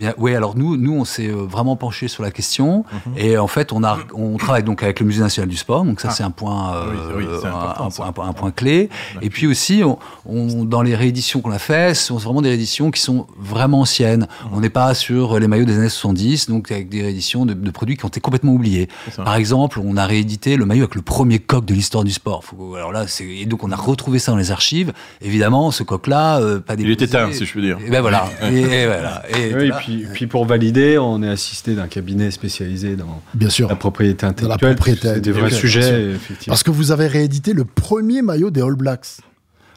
Bien, 0.00 0.12
oui, 0.18 0.34
alors 0.34 0.56
nous, 0.56 0.76
nous, 0.76 0.92
on 0.92 1.04
s'est 1.04 1.28
euh, 1.28 1.34
vraiment 1.48 1.76
penché 1.76 2.08
sur 2.08 2.22
la 2.22 2.30
question, 2.30 2.84
Mhm. 3.06 3.12
et 3.16 3.38
en 3.38 3.46
fait, 3.46 3.72
on 3.72 3.84
a, 3.84 3.98
on 4.14 4.36
travaille 4.36 4.64
donc 4.64 4.82
avec 4.82 4.98
le 5.00 5.06
Musée 5.06 5.20
national 5.22 5.48
du 5.48 5.56
sport, 5.56 5.84
donc 5.84 6.00
ça 6.00 6.08
Ah. 6.10 6.14
c'est 6.14 6.22
un 6.24 6.30
point, 6.32 6.74
euh, 6.74 6.84
Oui, 7.16 7.24
oui, 7.24 7.24
c'est 7.40 7.46
un- 7.46 7.50
important, 7.50 7.86
un, 7.86 7.90
ça. 7.90 7.96
point- 7.96 8.06
un 8.08 8.12
point- 8.12 8.28
un 8.28 8.32
point 8.32 8.50
clé. 8.50 8.88
Et 9.22 9.30
puis 9.30 9.46
aussi, 9.46 9.82
on, 9.84 9.98
on- 10.26 10.64
dans 10.64 10.82
les 10.82 10.94
rééditions 10.96 11.40
qu'on 11.40 11.52
a 11.52 11.58
fait, 11.58 11.94
ce 11.94 12.06
sont 12.06 12.16
vraiment 12.16 12.42
des 12.42 12.48
rééditions 12.48 12.90
qui 12.90 13.00
sont 13.00 13.26
vraiment 13.38 13.80
anciennes. 13.80 14.22
Mhm. 14.46 14.50
On 14.56 14.60
n'est 14.60 14.68
pas 14.70 14.94
sur 14.94 15.38
les 15.38 15.46
maillots 15.48 15.64
des 15.64 15.78
années 15.78 15.88
70, 15.88 16.48
donc 16.48 16.70
avec 16.72 16.88
des 16.88 17.02
rééditions 17.02 17.46
de, 17.46 17.54
de 17.54 17.70
produits 17.70 17.96
qui 17.96 18.04
ont 18.04 18.08
été 18.08 18.20
complètement 18.20 18.52
oubliés. 18.52 18.88
Par 19.16 19.36
exemple, 19.36 19.80
on 19.82 19.96
a 19.96 20.06
réédité 20.06 20.56
le 20.56 20.66
maillot 20.66 20.82
avec 20.84 20.94
le 20.96 21.02
premier 21.02 21.38
coq 21.38 21.64
de 21.64 21.72
l'histoire 21.74 22.04
du 22.04 22.12
sport. 22.12 22.44
Faut- 22.44 22.74
alors 22.74 22.92
là, 22.92 23.04
et 23.20 23.46
donc 23.46 23.62
on 23.64 23.70
a 23.70 23.76
retrouvé 23.76 24.18
ça 24.18 24.32
dans 24.32 24.38
les 24.38 24.50
archives. 24.50 24.92
Évidemment, 25.22 25.70
ce 25.70 25.82
coq-là, 25.84 26.40
euh, 26.40 26.58
pas 26.60 26.74
Il 26.78 26.90
est 26.90 27.00
éteint, 27.00 27.30
si 27.32 27.46
je 27.46 27.52
peux 27.52 27.60
dire. 27.62 27.78
Et 27.86 27.90
ben 27.90 28.00
voilà. 28.00 28.24
et, 28.42 28.60
et 28.60 28.86
voilà. 28.86 29.22
Et 29.28 29.33
Oui, 29.36 29.66
et 29.66 29.70
puis, 29.78 30.06
puis 30.12 30.26
pour 30.26 30.44
valider 30.46 30.98
on 30.98 31.22
est 31.22 31.28
assisté 31.28 31.74
d'un 31.74 31.88
cabinet 31.88 32.30
spécialisé 32.30 32.96
dans 32.96 33.22
Bien 33.34 33.48
sûr. 33.50 33.68
la 33.68 33.76
propriété 33.76 34.26
la 34.26 34.30
intellectuelle 34.30 34.74
propriété 34.76 35.08
c'est 35.14 35.20
des 35.20 35.32
vrais 35.32 35.50
sujets 35.50 36.10
effectivement 36.12 36.52
Parce 36.52 36.62
que 36.62 36.70
vous 36.70 36.92
avez 36.92 37.06
réédité 37.06 37.52
le 37.52 37.64
premier 37.64 38.22
maillot 38.22 38.50
des 38.50 38.62
All 38.62 38.74
Blacks. 38.74 39.06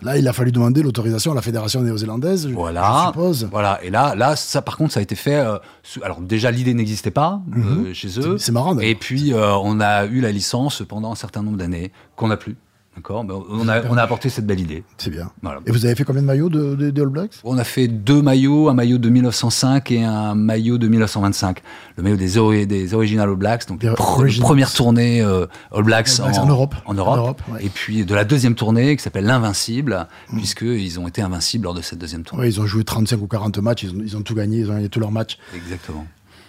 Là, 0.03 0.15
il 0.15 0.27
a 0.27 0.33
fallu 0.33 0.51
demander 0.51 0.83
l'autorisation 0.83 1.31
à 1.31 1.35
la 1.35 1.41
fédération 1.41 1.81
néo-zélandaise, 1.81 2.47
je- 2.47 2.53
Voilà. 2.53 3.01
je 3.01 3.07
suppose. 3.07 3.47
Voilà. 3.51 3.79
Et 3.83 3.89
là, 3.89 4.13
là, 4.13 4.35
ça, 4.35 4.61
par 4.61 4.77
contre, 4.77 4.93
ça 4.93 4.99
a 4.99 5.03
été 5.03 5.15
fait. 5.15 5.37
euh, 5.39 5.57
alors 6.03 6.21
déjà, 6.21 6.51
l'idée 6.51 6.75
n'existait 6.75 7.09
pas 7.09 7.41
euh, 7.57 7.91
chez 7.95 8.07
eux. 8.19 8.21
Mhm. 8.33 8.37
C'est- 8.37 8.45
C'est 8.45 8.51
marrant, 8.51 8.75
d'ailleurs. 8.75 8.91
Et 8.91 8.93
puis, 8.93 9.33
euh, 9.33 9.55
on 9.55 9.79
a 9.79 10.05
eu 10.05 10.21
la 10.21 10.31
licence 10.31 10.83
pendant 10.87 11.11
un 11.11 11.15
certain 11.15 11.41
nombre 11.41 11.57
d'années 11.57 11.91
qu'on 12.15 12.27
n'a 12.27 12.37
plus. 12.37 12.55
D'accord. 12.97 13.23
Mais 13.23 13.33
on 13.51 13.69
a, 13.69 13.85
on 13.89 13.95
a 13.95 14.01
apporté 14.01 14.27
cette 14.29 14.45
belle 14.47 14.59
idée. 14.59 14.83
C'est 14.97 15.11
bien. 15.11 15.31
Voilà. 15.43 15.59
Et 15.67 15.71
vous 15.71 15.85
avez 15.85 15.93
fait 15.95 16.03
combien 16.03 16.21
de 16.23 16.27
maillots 16.27 16.49
de, 16.49 17.01
All 17.01 17.07
Blacks? 17.09 17.31
On 17.43 17.57
a 17.59 17.63
fait 17.63 17.87
deux 17.87 18.21
maillots, 18.23 18.69
un 18.69 18.73
maillot 18.73 18.97
de 18.97 19.07
1905 19.07 19.91
et 19.91 20.03
un 20.03 20.33
maillot 20.35 20.77
de 20.79 20.87
1925. 20.87 21.59
Le 21.95 22.03
maillot 22.03 22.15
des, 22.17 22.37
ori- 22.39 22.65
des 22.67 22.93
Original 22.95 23.29
All 23.29 23.35
Blacks, 23.35 23.67
donc 23.67 23.79
Des 23.79 23.91
pro- 23.91 24.21
Originals. 24.21 24.45
première 24.47 24.73
tournée 24.73 25.21
euh, 25.21 25.45
All 25.71 25.83
Blacks, 25.83 26.09
All 26.19 26.31
Blacks 26.31 26.37
en 26.39 26.47
Europe. 26.47 26.75
En 26.85 26.93
Europe. 26.95 27.13
En 27.13 27.17
Europe, 27.17 27.41
ouais. 27.53 27.65
Et 27.65 27.69
puis 27.69 28.03
de 28.03 28.15
la 28.15 28.25
deuxième 28.25 28.55
tournée 28.55 28.97
qui 28.97 29.03
s'appelle 29.03 29.25
l'Invincible, 29.25 30.07
puisqu'ils 30.35 30.99
ont 30.99 31.07
été 31.07 31.21
invincibles 31.21 31.65
lors 31.65 31.73
de 31.75 31.81
cette 31.81 31.99
deuxième 31.99 32.23
tournée. 32.23 32.43
Ouais, 32.45 32.49
Ils 32.49 32.59
ont 32.59 32.65
joué 32.65 32.83
35 32.83 33.21
ou 33.21 33.27
40 33.27 33.59
matchs, 33.59 33.83
ils 33.83 33.91
ont, 33.91 34.01
ils 34.03 34.17
ont 34.17 34.21
tout 34.21 34.33
gagné, 34.35 34.57
ils 34.57 34.71
ont 34.71 34.73
gagné 34.73 34.89
tous 34.89 34.99
leurs 34.99 35.11
matchs. 35.11 35.37
Exactement. 35.55 36.05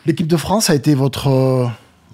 L'équipe 0.07 0.27
de 0.27 0.37
France 0.39 0.71
a 0.71 0.75
été 0.75 0.95
votre. 0.95 1.29
euh, 1.29 1.67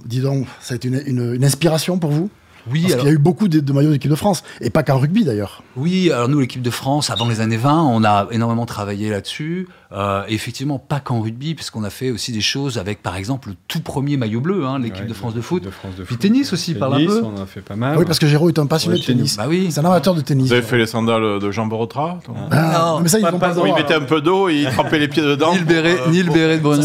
dis 0.04 0.20
donc, 0.20 0.46
ça 0.60 0.74
a 0.74 0.76
été 0.76 0.88
une, 0.88 1.02
une- 1.06 1.34
une 1.34 1.44
inspiration 1.44 1.98
pour 1.98 2.10
vous? 2.10 2.30
Oui, 2.70 2.82
Parce 2.82 2.92
alors- 2.94 3.04
qu'il 3.04 3.10
y 3.10 3.12
a 3.12 3.16
eu 3.16 3.18
beaucoup 3.22 3.48
de, 3.48 3.60
de 3.60 3.72
maillots 3.72 3.90
d'équipe 3.90 4.10
de 4.10 4.16
France, 4.16 4.42
et 4.60 4.70
pas 4.70 4.82
qu'en 4.82 4.98
rugby 4.98 5.24
d'ailleurs. 5.24 5.62
Oui, 5.76 6.10
alors 6.10 6.28
nous, 6.28 6.40
l'équipe 6.40 6.62
de 6.62 6.70
France, 6.70 7.10
avant 7.10 7.28
les 7.28 7.40
années 7.40 7.56
20, 7.56 7.82
on 7.82 8.04
a 8.04 8.26
énormément 8.30 8.66
travaillé 8.66 9.10
là-dessus. 9.10 9.68
Euh, 9.92 10.24
et 10.28 10.34
effectivement, 10.34 10.78
pas 10.80 10.98
qu'en 10.98 11.20
rugby, 11.20 11.54
puisqu'on 11.54 11.84
a 11.84 11.90
fait 11.90 12.10
aussi 12.10 12.32
des 12.32 12.40
choses 12.40 12.78
avec, 12.78 13.00
par 13.02 13.14
exemple, 13.16 13.50
le 13.50 13.54
tout 13.68 13.80
premier 13.80 14.16
maillot 14.16 14.40
bleu, 14.40 14.64
hein, 14.66 14.78
l'équipe 14.80 15.02
Ouais, 15.02 15.08
de 15.08 15.14
France 15.14 15.34
de 15.34 15.40
foot. 15.40 15.62
De 15.62 15.70
France 15.70 15.94
de 15.96 16.02
Puis 16.02 16.14
foot. 16.14 16.20
tennis 16.22 16.52
aussi, 16.52 16.74
parle 16.74 16.94
un 16.94 16.96
Tennis, 16.96 17.12
peu. 17.14 17.22
on 17.24 17.40
a 17.40 17.46
fait 17.46 17.60
pas 17.60 17.76
mal. 17.76 17.96
oui, 17.98 18.04
parce 18.04 18.18
que 18.18 18.26
Géraud 18.26 18.48
est 18.48 18.58
un 18.58 18.66
passionné 18.66 18.96
Ouais, 18.96 19.00
de 19.02 19.06
tennis. 19.06 19.36
Bah 19.36 19.44
oui. 19.48 19.68
C'est 19.70 19.78
un 19.80 19.84
amateur 19.84 20.14
de 20.16 20.20
tennis. 20.20 20.48
Vous 20.48 20.52
avez 20.52 20.62
fait 20.62 20.78
les 20.78 20.86
sandales 20.86 21.38
de 21.38 21.50
Jean 21.52 21.66
Borotra 21.66 22.18
non 22.28 22.34
Ah, 22.50 22.94
Non, 22.96 23.00
mais 23.02 23.08
ça, 23.08 23.18
ils 23.18 23.22
pas- 23.22 23.30
vont 23.30 23.38
pas 23.38 23.54
pas 23.54 23.60
Où 23.60 23.66
il 23.66 23.74
mettait 23.74 23.94
un 23.94 24.00
peu 24.00 24.20
d'eau 24.20 24.48
et 24.48 24.56
il 24.62 24.68
trempait 24.70 24.98
les 24.98 25.06
pieds 25.08 25.22
dedans. 25.22 25.52
Ni 25.52 25.60
le 25.60 25.64
béret, 25.64 25.96
Euh, 26.06 26.10
ni 26.10 26.22
le 26.24 26.32
béret 26.32 26.58
de. 26.58 26.82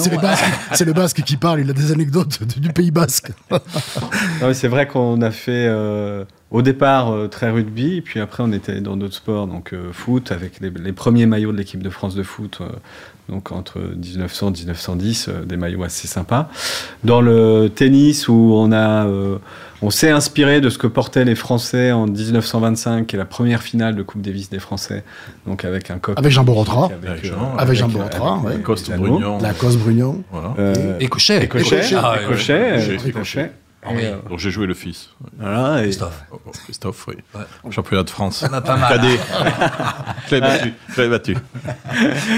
C'est 0.74 0.82
le, 0.86 0.86
le 0.92 0.94
basque 0.94 1.24
qui 1.24 1.38
parle, 1.38 1.62
il 1.62 1.70
a 1.70 1.74
des 1.74 1.92
anecdotes 1.92 2.44
du 2.60 2.70
Pays 2.74 2.92
basque. 2.92 3.32
C'est 4.54 4.68
vrai 4.68 4.88
qu'on 4.88 5.22
a 5.22 5.32
fait 5.32 5.68
euh, 5.70 6.26
au 6.52 6.62
départ 6.62 7.12
euh, 7.14 7.28
très 7.28 7.50
rugby, 7.50 7.98
et 7.98 8.02
puis 8.02 8.20
après 8.20 8.44
on 8.44 8.52
était 8.52 8.82
dans 8.82 8.98
d'autres 8.98 9.14
sports, 9.16 9.48
donc 9.48 9.74
euh, 9.74 9.92
foot, 9.94 10.32
avec 10.32 10.60
les, 10.60 10.70
les 10.72 10.92
premiers 10.94 11.26
maillots 11.26 11.52
de 11.52 11.58
l'équipe 11.58 11.82
de 11.84 11.90
France 11.90 12.16
de 12.16 12.24
foot, 12.24 12.60
euh, 12.62 12.66
donc 13.30 13.52
entre 13.52 13.80
1900 13.80 14.48
et 14.48 14.52
1910, 14.60 15.28
euh, 15.30 15.46
des 15.46 15.56
maillots 15.58 15.84
assez 15.84 16.08
sympas. 16.08 16.50
Dans 17.04 17.22
le 17.22 17.70
tennis, 17.74 18.28
où 18.28 18.54
on 18.56 18.72
a, 18.72 19.06
euh, 19.06 19.38
on 19.84 19.92
s'est 19.92 20.10
inspiré 20.10 20.60
de 20.60 20.70
ce 20.72 20.78
que 20.80 20.88
portaient 20.88 21.24
les 21.26 21.36
Français 21.36 21.92
en 21.92 22.08
1925, 22.08 23.06
qui 23.08 23.16
est 23.16 23.20
la 23.20 23.26
première 23.26 23.62
finale 23.62 23.96
de 23.96 24.02
Coupe 24.02 24.22
Davis 24.22 24.50
des 24.50 24.60
Français, 24.60 25.04
donc 25.46 25.64
avec 25.64 25.92
un 25.92 26.00
coq. 26.00 26.18
Avec 26.18 26.32
Jean 26.32 26.44
Borotra. 26.44 26.90
Avec 27.08 27.24
Jean- 27.24 27.56
Avec 27.58 27.78
Jean 27.78 27.88
Borotra, 27.88 28.40
ouais. 28.40 28.54
euh. 28.56 28.98
Brugnon. 28.98 29.38
Lacoste 29.40 29.78
Brugnon. 29.78 30.24
Voilà. 30.32 30.56
Et 31.00 31.08
Cochet. 31.08 31.44
Écochet, 31.44 32.80
Écochet. 33.06 33.52
Ah, 33.82 33.88
euh. 33.88 33.92
Ah 33.92 33.96
oui. 33.96 34.02
Euh, 34.06 34.30
Donc 34.30 34.40
j'ai 34.40 34.52
joué 34.52 34.68
le 34.68 34.74
fils. 34.74 35.10
voilà, 35.40 35.80
et- 35.80 35.84
Christophe. 35.86 36.24
Oh, 36.32 36.40
oh, 36.46 36.52
Christophe, 36.66 37.08
oui. 37.08 37.16
Ouais. 37.34 37.72
Championnat 37.72 38.04
de 38.04 38.10
France. 38.10 38.46
On 38.50 38.54
a 38.54 38.62
pas 38.62 38.76
mal. 38.78 38.90
Cadet. 38.90 39.18
je 40.30 40.36
l'avais 40.36 40.42
battu. 40.42 40.74
Je 40.90 40.98
l'avais 41.02 41.10
battu. 41.10 41.36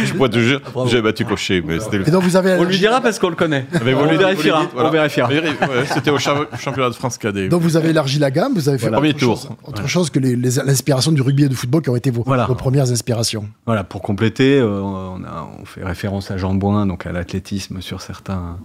Je 0.05 0.13
pourrais 0.13 0.29
te 0.29 0.87
j'ai 0.87 1.01
battu 1.01 1.25
Cochet, 1.25 1.61
mais 1.65 1.79
c'était 1.79 1.97
le. 1.97 2.07
Et 2.07 2.11
donc 2.11 2.23
vous 2.23 2.35
avez 2.35 2.53
On 2.59 2.63
lui 2.63 2.77
dira 2.77 3.01
parce 3.01 3.17
qu'on 3.19 3.29
le 3.29 3.35
connaît. 3.35 3.65
Mais 3.83 3.93
vous 3.93 4.01
on 4.01 4.05
lui- 4.09 4.17
vérifiera. 4.17 4.65
voilà. 4.73 4.89
On 4.89 4.91
vérifiera. 4.91 5.27
Mais, 5.29 5.39
ouais, 5.41 5.85
C'était 5.93 6.11
au 6.11 6.19
cha- 6.19 6.47
championnat 6.59 6.89
de 6.89 6.95
France 6.95 7.17
cadet. 7.17 7.49
Donc 7.49 7.61
vous 7.61 7.75
avez 7.77 7.89
élargi 7.89 8.19
la 8.19 8.31
gamme, 8.31 8.53
vous 8.53 8.69
avez 8.69 8.77
fait 8.77 8.89
Voilà. 8.89 8.97
autre 8.99 9.07
Premier 9.07 9.19
tour. 9.19 9.37
chose, 9.37 9.49
autre 9.65 9.87
chose 9.87 10.09
que 10.09 10.19
les- 10.19 10.35
les- 10.35 10.55
l'inspiration 10.65 11.11
du 11.11 11.21
rugby 11.21 11.43
et 11.45 11.49
du 11.49 11.55
football 11.55 11.81
qui 11.81 11.89
ont 11.89 11.95
été 11.95 12.11
vos, 12.11 12.23
Voilà. 12.23 12.45
vos 12.45 12.55
premières 12.55 12.91
inspirations. 12.91 13.45
Voilà, 13.65 13.83
pour 13.83 14.01
compléter, 14.01 14.59
euh, 14.59 14.79
on, 14.81 15.23
a- 15.23 15.49
on 15.59 15.65
fait 15.65 15.83
référence 15.83 16.29
à 16.31 16.37
Jean 16.37 16.53
Boin, 16.53 16.85
donc 16.85 17.05
à 17.05 17.11
l'athlétisme 17.11 17.81
sur 17.81 18.01
certains, 18.01 18.57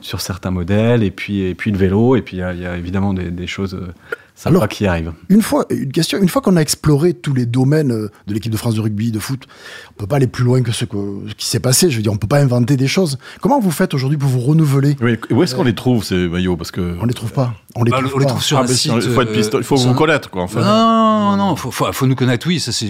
sur 0.00 0.20
certains 0.20 0.50
modèles, 0.50 1.02
et 1.02 1.10
puis, 1.10 1.42
et 1.42 1.54
puis 1.54 1.70
le 1.70 1.78
vélo, 1.78 2.16
et 2.16 2.22
puis 2.24 2.38
il 2.38 2.40
y, 2.40 2.42
a- 2.42 2.52
il 2.52 2.60
y 2.60 2.66
a 2.66 2.76
évidemment 2.76 3.14
des, 3.14 3.30
des 3.30 3.46
choses 3.46 3.74
euh, 3.74 3.92
sympas 4.34 4.56
Alors- 4.56 4.68
qui 4.68 4.86
arrivent. 4.86 5.12
Une 5.28 5.42
fois, 5.42 5.66
une 5.70 5.92
question, 5.92 6.18
une 6.20 6.28
fois 6.28 6.42
qu'on 6.42 6.56
a 6.56 6.60
exploré 6.60 7.14
tous 7.14 7.34
les 7.34 7.46
domaines 7.46 7.92
euh, 7.92 8.10
de 8.26 8.34
l'équipe 8.34 8.50
de 8.50 8.56
France 8.56 8.74
de 8.74 8.80
rugby, 8.80 9.12
de 9.12 9.18
foot, 9.20 9.44
on 9.90 9.94
peut 10.00 10.06
pas 10.06 10.16
aller 10.16 10.26
plus 10.26 10.42
loin 10.44 10.62
que 10.62 10.72
ce, 10.72 10.84
que, 10.84 10.96
ce 11.28 11.34
qui 11.34 11.46
s'est 11.46 11.60
passé. 11.60 11.90
Je 11.90 11.96
veux 11.96 12.02
dire, 12.02 12.12
on 12.12 12.16
peut 12.16 12.26
pas 12.26 12.40
inventer 12.40 12.76
des 12.76 12.88
choses. 12.88 13.18
Comment 13.40 13.60
vous 13.60 13.70
faites 13.70 13.94
aujourd'hui 13.94 14.18
pour 14.18 14.28
vous 14.28 14.40
renouveler? 14.40 14.96
Oui, 15.00 15.16
où 15.30 15.42
est-ce 15.42 15.54
qu'on 15.54 15.62
les 15.64 15.74
trouve 15.74 16.02
ces 16.02 16.26
maillots? 16.28 16.56
Parce 16.56 16.70
que 16.72 16.96
On 17.00 17.04
les 17.06 17.14
trouve 17.14 17.32
pas. 17.32 17.54
On 17.76 17.84
les 17.84 17.90
Bah, 17.90 17.98
trouve 18.00 18.12
on 18.14 18.18
les 18.18 18.24
pas. 18.24 18.30
trouve 18.30 18.42
sur 18.42 18.58
Ah, 18.58 18.62
un 18.62 18.66
site. 18.66 18.92
il 18.94 19.02
faut 19.02 19.20
être 19.22 19.30
euh, 19.30 19.58
il 19.58 19.64
faut 19.64 19.76
sur 19.76 19.86
vous 19.88 19.94
un- 19.94 19.96
connaître 19.96 20.30
quoi. 20.30 20.46
Non, 20.54 20.60
non, 20.62 21.30
non, 21.30 21.36
non, 21.48 21.56
faut, 21.56 21.70
faut, 21.70 21.92
faut 21.92 22.06
nous 22.06 22.14
connaître, 22.16 22.46
oui, 22.46 22.60
ça 22.60 22.72
c'est 22.72 22.86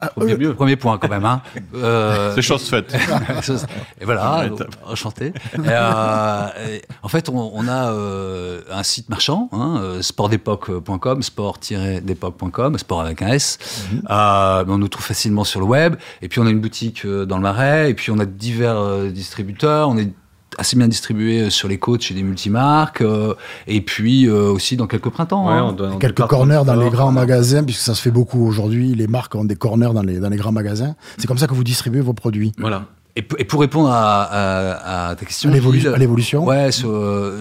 Ah, 0.00 0.08
premier, 0.08 0.34
eux- 0.44 0.54
premier 0.54 0.76
point 0.76 0.98
quand 0.98 1.08
même. 1.08 1.24
Hein. 1.24 1.40
Euh, 1.74 2.32
C'est 2.34 2.42
chose 2.42 2.68
faite. 2.68 2.94
et 4.00 4.04
voilà, 4.04 4.48
enchanté. 4.86 5.32
Euh, 5.58 6.46
en 7.02 7.08
fait, 7.08 7.28
on, 7.28 7.50
on 7.54 7.66
a 7.68 7.90
euh, 7.92 8.60
un 8.70 8.82
site 8.82 9.08
marchand, 9.08 9.48
hein, 9.52 9.78
euh, 9.80 10.02
sportdepoque.com, 10.02 11.22
sport-d'époque.com, 11.22 12.78
sport 12.78 13.00
avec 13.00 13.22
un 13.22 13.28
S. 13.28 13.58
Euh, 14.10 14.64
mais 14.66 14.72
on 14.72 14.78
nous 14.78 14.88
trouve 14.88 15.04
facilement 15.04 15.44
sur 15.44 15.60
le 15.60 15.66
web. 15.66 15.96
Et 16.22 16.28
puis 16.28 16.40
on 16.40 16.46
a 16.46 16.50
une 16.50 16.60
boutique 16.60 17.04
euh, 17.04 17.24
dans 17.24 17.36
le 17.36 17.42
Marais. 17.42 17.90
Et 17.90 17.94
puis 17.94 18.10
on 18.10 18.18
a 18.18 18.26
divers 18.26 18.76
euh, 18.78 19.08
distributeurs. 19.10 19.88
On 19.88 19.96
est 19.96 20.10
assez 20.58 20.76
bien 20.76 20.88
distribué 20.88 21.40
euh, 21.42 21.50
sur 21.50 21.68
les 21.68 21.78
côtes 21.78 22.02
chez 22.02 22.14
des 22.14 22.22
multimarques. 22.22 23.00
euh, 23.02 23.34
et 23.66 23.80
puis 23.80 24.26
euh, 24.26 24.50
aussi 24.50 24.76
dans 24.76 24.86
quelques 24.86 25.08
printemps. 25.10 25.46
Ouais, 25.46 25.54
hein. 25.54 25.66
on 25.70 25.72
donne- 25.72 25.92
on 25.94 25.98
Quelques 25.98 26.26
corners 26.26 26.62
dans 26.66 26.74
les 26.76 26.90
grands 26.90 27.12
magasins, 27.12 27.64
puisque 27.64 27.80
ça 27.82 27.94
se 27.94 28.02
fait 28.02 28.10
beaucoup 28.10 28.44
aujourd'hui. 28.46 28.94
Les 28.94 29.06
marques 29.06 29.34
ont 29.34 29.44
des 29.44 29.56
corners 29.56 29.92
dans 29.94 30.02
les, 30.02 30.18
dans 30.18 30.28
les 30.28 30.36
grands 30.36 30.52
magasins. 30.52 30.94
C'est 31.18 31.26
comme 31.26 31.38
ça 31.38 31.46
que 31.46 31.54
vous 31.54 31.64
distribuez 31.64 32.00
vos 32.00 32.12
produits. 32.14 32.52
Voilà. 32.58 32.84
Et, 33.16 33.22
pour 33.22 33.60
répondre 33.60 33.90
à, 33.90 34.22
à- 34.22 35.08
à 35.10 35.14
ta 35.16 35.26
question, 35.26 35.50
À 35.94 35.98
l'évolution. 35.98 36.44
Ouais, 36.46 36.70
sur, 36.72 36.90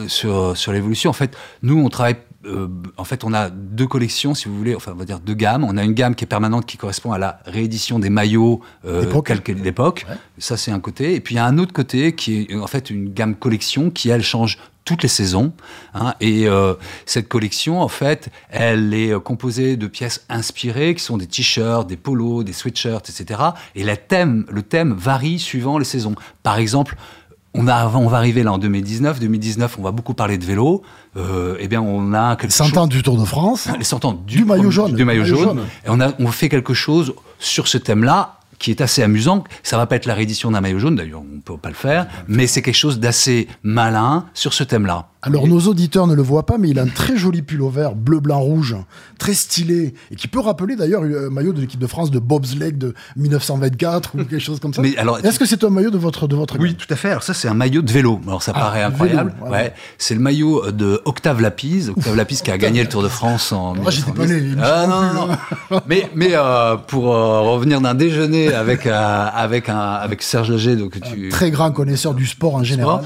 sur, 0.08 0.58
sur 0.58 0.72
l'évolution. 0.74 1.10
En 1.12 1.14
fait, 1.14 1.36
nous, 1.64 1.78
on 1.80 1.90
travaille. 1.90 2.16
Euh, 2.46 2.68
en 2.98 3.04
fait, 3.04 3.24
on 3.24 3.34
a 3.34 3.50
deux 3.50 3.88
collections, 3.88 4.34
si 4.34 4.48
vous 4.48 4.58
voulez, 4.58 4.76
enfin, 4.76 4.94
on 4.94 4.98
va 4.98 5.06
dire 5.06 5.20
deux 5.20 5.34
gammes. 5.34 5.64
On 5.64 5.76
a 5.78 5.84
une 5.84 5.94
gamme 5.94 6.16
qui 6.16 6.24
est 6.24 6.28
permanente, 6.28 6.66
qui 6.66 6.78
correspond 6.78 7.12
à 7.12 7.18
la 7.18 7.42
réédition 7.46 8.00
des 8.00 8.10
maillots 8.10 8.62
euh, 8.86 9.22
quelle 9.22 9.42
l'époque. 9.62 10.06
Ouais. 10.10 10.16
Ça, 10.38 10.56
c'est 10.56 10.72
un 10.72 10.80
côté. 10.80 11.16
Et 11.16 11.20
puis, 11.20 11.36
il 11.36 11.38
y 11.38 11.42
a 11.42 11.46
un 11.46 11.58
autre 11.58 11.74
côté 11.74 12.14
qui 12.14 12.48
est 12.50 12.56
en 12.56 12.68
fait 12.68 12.90
une 12.90 13.14
gamme 13.14 13.36
collection 13.36 13.90
qui, 13.90 14.10
elle, 14.10 14.24
change 14.24 14.58
toutes 14.90 15.04
les 15.04 15.10
saisons. 15.10 15.54
hein. 15.94 16.16
et 16.20 16.48
euh, 16.48 16.74
cette 17.06 17.28
collection, 17.28 17.80
en 17.80 17.88
fait, 17.88 18.30
elle 18.50 18.92
est 18.94 19.12
euh, 19.12 19.20
composée 19.20 19.78
de 19.78 19.86
pièces 19.86 20.26
inspirées, 20.30 20.96
qui 20.96 21.04
sont 21.04 21.18
des 21.18 21.28
t-shirts, 21.28 21.88
des 21.88 21.96
polos, 21.96 22.44
des 22.44 22.54
sweatshirts, 22.54 23.08
etc. 23.08 23.40
Et 23.76 23.84
la 23.84 23.98
thème, 23.98 24.46
le 24.50 24.64
thème 24.64 24.94
varie 24.94 25.38
suivant 25.38 25.78
les 25.78 25.86
saisons. 25.86 26.16
Par 26.42 26.58
exemple, 26.58 26.96
on, 27.54 27.68
a, 27.68 27.88
on 27.96 28.08
va 28.08 28.18
arriver 28.18 28.44
là 28.44 28.54
en 28.54 28.58
2019. 28.58 29.20
2019, 29.20 29.78
on 29.80 29.82
va 29.84 29.92
beaucoup 29.92 30.14
parler 30.14 30.38
de 30.38 30.46
vélo. 30.46 30.84
Euh, 31.18 31.56
eh 31.60 31.68
bien, 31.68 31.82
on 31.82 32.14
a 32.14 32.36
quelque 32.36 32.52
100 32.54 32.66
chose 32.66 32.78
ans 32.78 32.88
du 32.88 33.02
Tour 33.04 33.18
de 33.20 33.26
France. 33.26 33.68
les 33.78 33.84
100 33.84 34.06
ans 34.06 34.14
du, 34.14 34.38
Du 34.38 34.46
maillot 34.46 34.72
jaune. 34.72 34.94
du 34.94 35.06
maillot 35.06 35.24
Maillot 35.24 35.36
jaune. 35.36 35.44
jaune. 35.58 35.66
Et 35.86 35.90
on 35.90 36.00
a 36.00 36.12
on 36.20 36.28
fait 36.28 36.50
quelque 36.50 36.74
chose 36.74 37.14
sur 37.40 37.68
ce 37.68 37.78
thème-là 37.78 38.36
qui 38.60 38.72
est 38.72 38.82
assez 38.82 39.02
amusant. 39.02 39.46
Ça 39.64 39.78
va 39.78 39.86
pas 39.88 39.96
être 39.96 40.06
la 40.06 40.14
réédition 40.14 40.52
d'un 40.52 40.60
maillot 40.62 40.80
jaune, 40.80 40.96
d'ailleurs, 40.96 41.22
on 41.22 41.40
peut 41.40 41.58
pas 41.58 41.70
le 41.70 41.76
faire, 41.76 42.08
mais 42.28 42.46
c'est 42.46 42.62
quelque 42.62 42.76
chose 42.76 43.00
d'assez 43.00 43.48
malin 43.64 44.26
sur 44.34 44.54
ce 44.54 44.66
thème-là. 44.66 45.08
Alors 45.22 45.48
nos 45.48 45.60
auditeurs 45.68 46.08
ne 46.08 46.14
le 46.16 46.22
voient 46.22 46.46
pas, 46.46 46.58
mais 46.58 46.70
il 46.70 46.80
a 46.80 46.84
un 46.84 46.88
très 46.88 47.18
joli 47.18 47.42
pull 47.42 47.62
vert, 47.70 47.94
bleu, 47.94 48.22
blanc, 48.22 48.40
rouge, 48.40 48.78
très 49.18 49.34
stylé, 49.34 49.94
et 50.12 50.16
qui 50.16 50.30
peut 50.30 50.40
rappeler 50.40 50.78
d'ailleurs 50.78 51.04
un 51.04 51.30
maillot 51.30 51.52
de 51.52 51.60
l'équipe 51.60 51.80
de 51.80 51.88
France 51.88 52.10
de 52.10 52.20
bobsleigh 52.20 52.72
de 52.72 52.94
1924 53.18 54.12
ou 54.16 54.18
quelque 54.20 54.40
chose 54.40 54.60
comme 54.62 54.74
ça. 54.74 54.82
Mais 54.82 54.96
alors, 54.98 55.20
Est-ce 55.26 55.38
que 55.38 55.46
c'est 55.46 55.64
un 55.66 55.70
maillot 55.70 55.90
de 55.92 55.98
votre 55.98 56.28
de 56.28 56.36
votre 56.38 56.58
Oui, 56.60 56.76
tout 56.76 56.88
à 56.90 56.96
fait. 56.96 57.10
Alors 57.10 57.24
ça, 57.24 57.34
c'est 57.34 57.48
un 57.50 57.54
maillot 57.54 57.82
de 57.82 57.92
vélo. 57.92 58.22
Alors 58.28 58.42
ça 58.44 58.54
Ah, 58.56 58.60
paraît 58.60 58.80
vélo, 58.80 58.92
incroyable. 58.94 59.34
ouais. 59.44 59.50
ouais. 59.50 59.74
C'est 59.98 60.14
le 60.14 60.22
maillot 60.22 60.72
de 60.72 61.02
Octave 61.06 61.42
Lapise. 61.42 61.90
Octave 61.90 62.16
Lapise 62.16 62.42
qui 62.42 62.52
a 62.52 62.58
gagné 62.58 62.82
le 62.82 62.88
Tour 62.90 63.04
de 63.04 63.10
France 63.10 63.52
en. 63.52 63.76
Moi, 63.76 63.92
j'étais 63.92 64.12
pas 64.14 64.24
1910. 64.26 64.56
né, 64.56 64.62
Ah, 64.64 64.88
non 64.88 65.02
non, 65.02 65.14
non, 65.14 65.36
non. 65.72 65.82
mais 65.88 66.10
mais 66.16 66.30
euh, 66.34 66.78
pour 66.78 67.14
euh, 67.14 67.42
revenir 67.42 67.82
d'un 67.82 67.94
déjeuner 67.94 68.54
avec 68.54 68.86
euh, 68.88 69.28
avec 69.34 69.68
un 69.70 69.78
avec 69.80 70.22
Serge 70.22 70.50
Leger, 70.52 70.76
donc 70.78 71.00
tu 71.02 71.28
Très 71.30 71.52
grand 71.52 71.72
connaisseur 71.72 72.14
du 72.14 72.26
sport 72.26 72.56
en 72.56 72.64
général. 72.64 73.02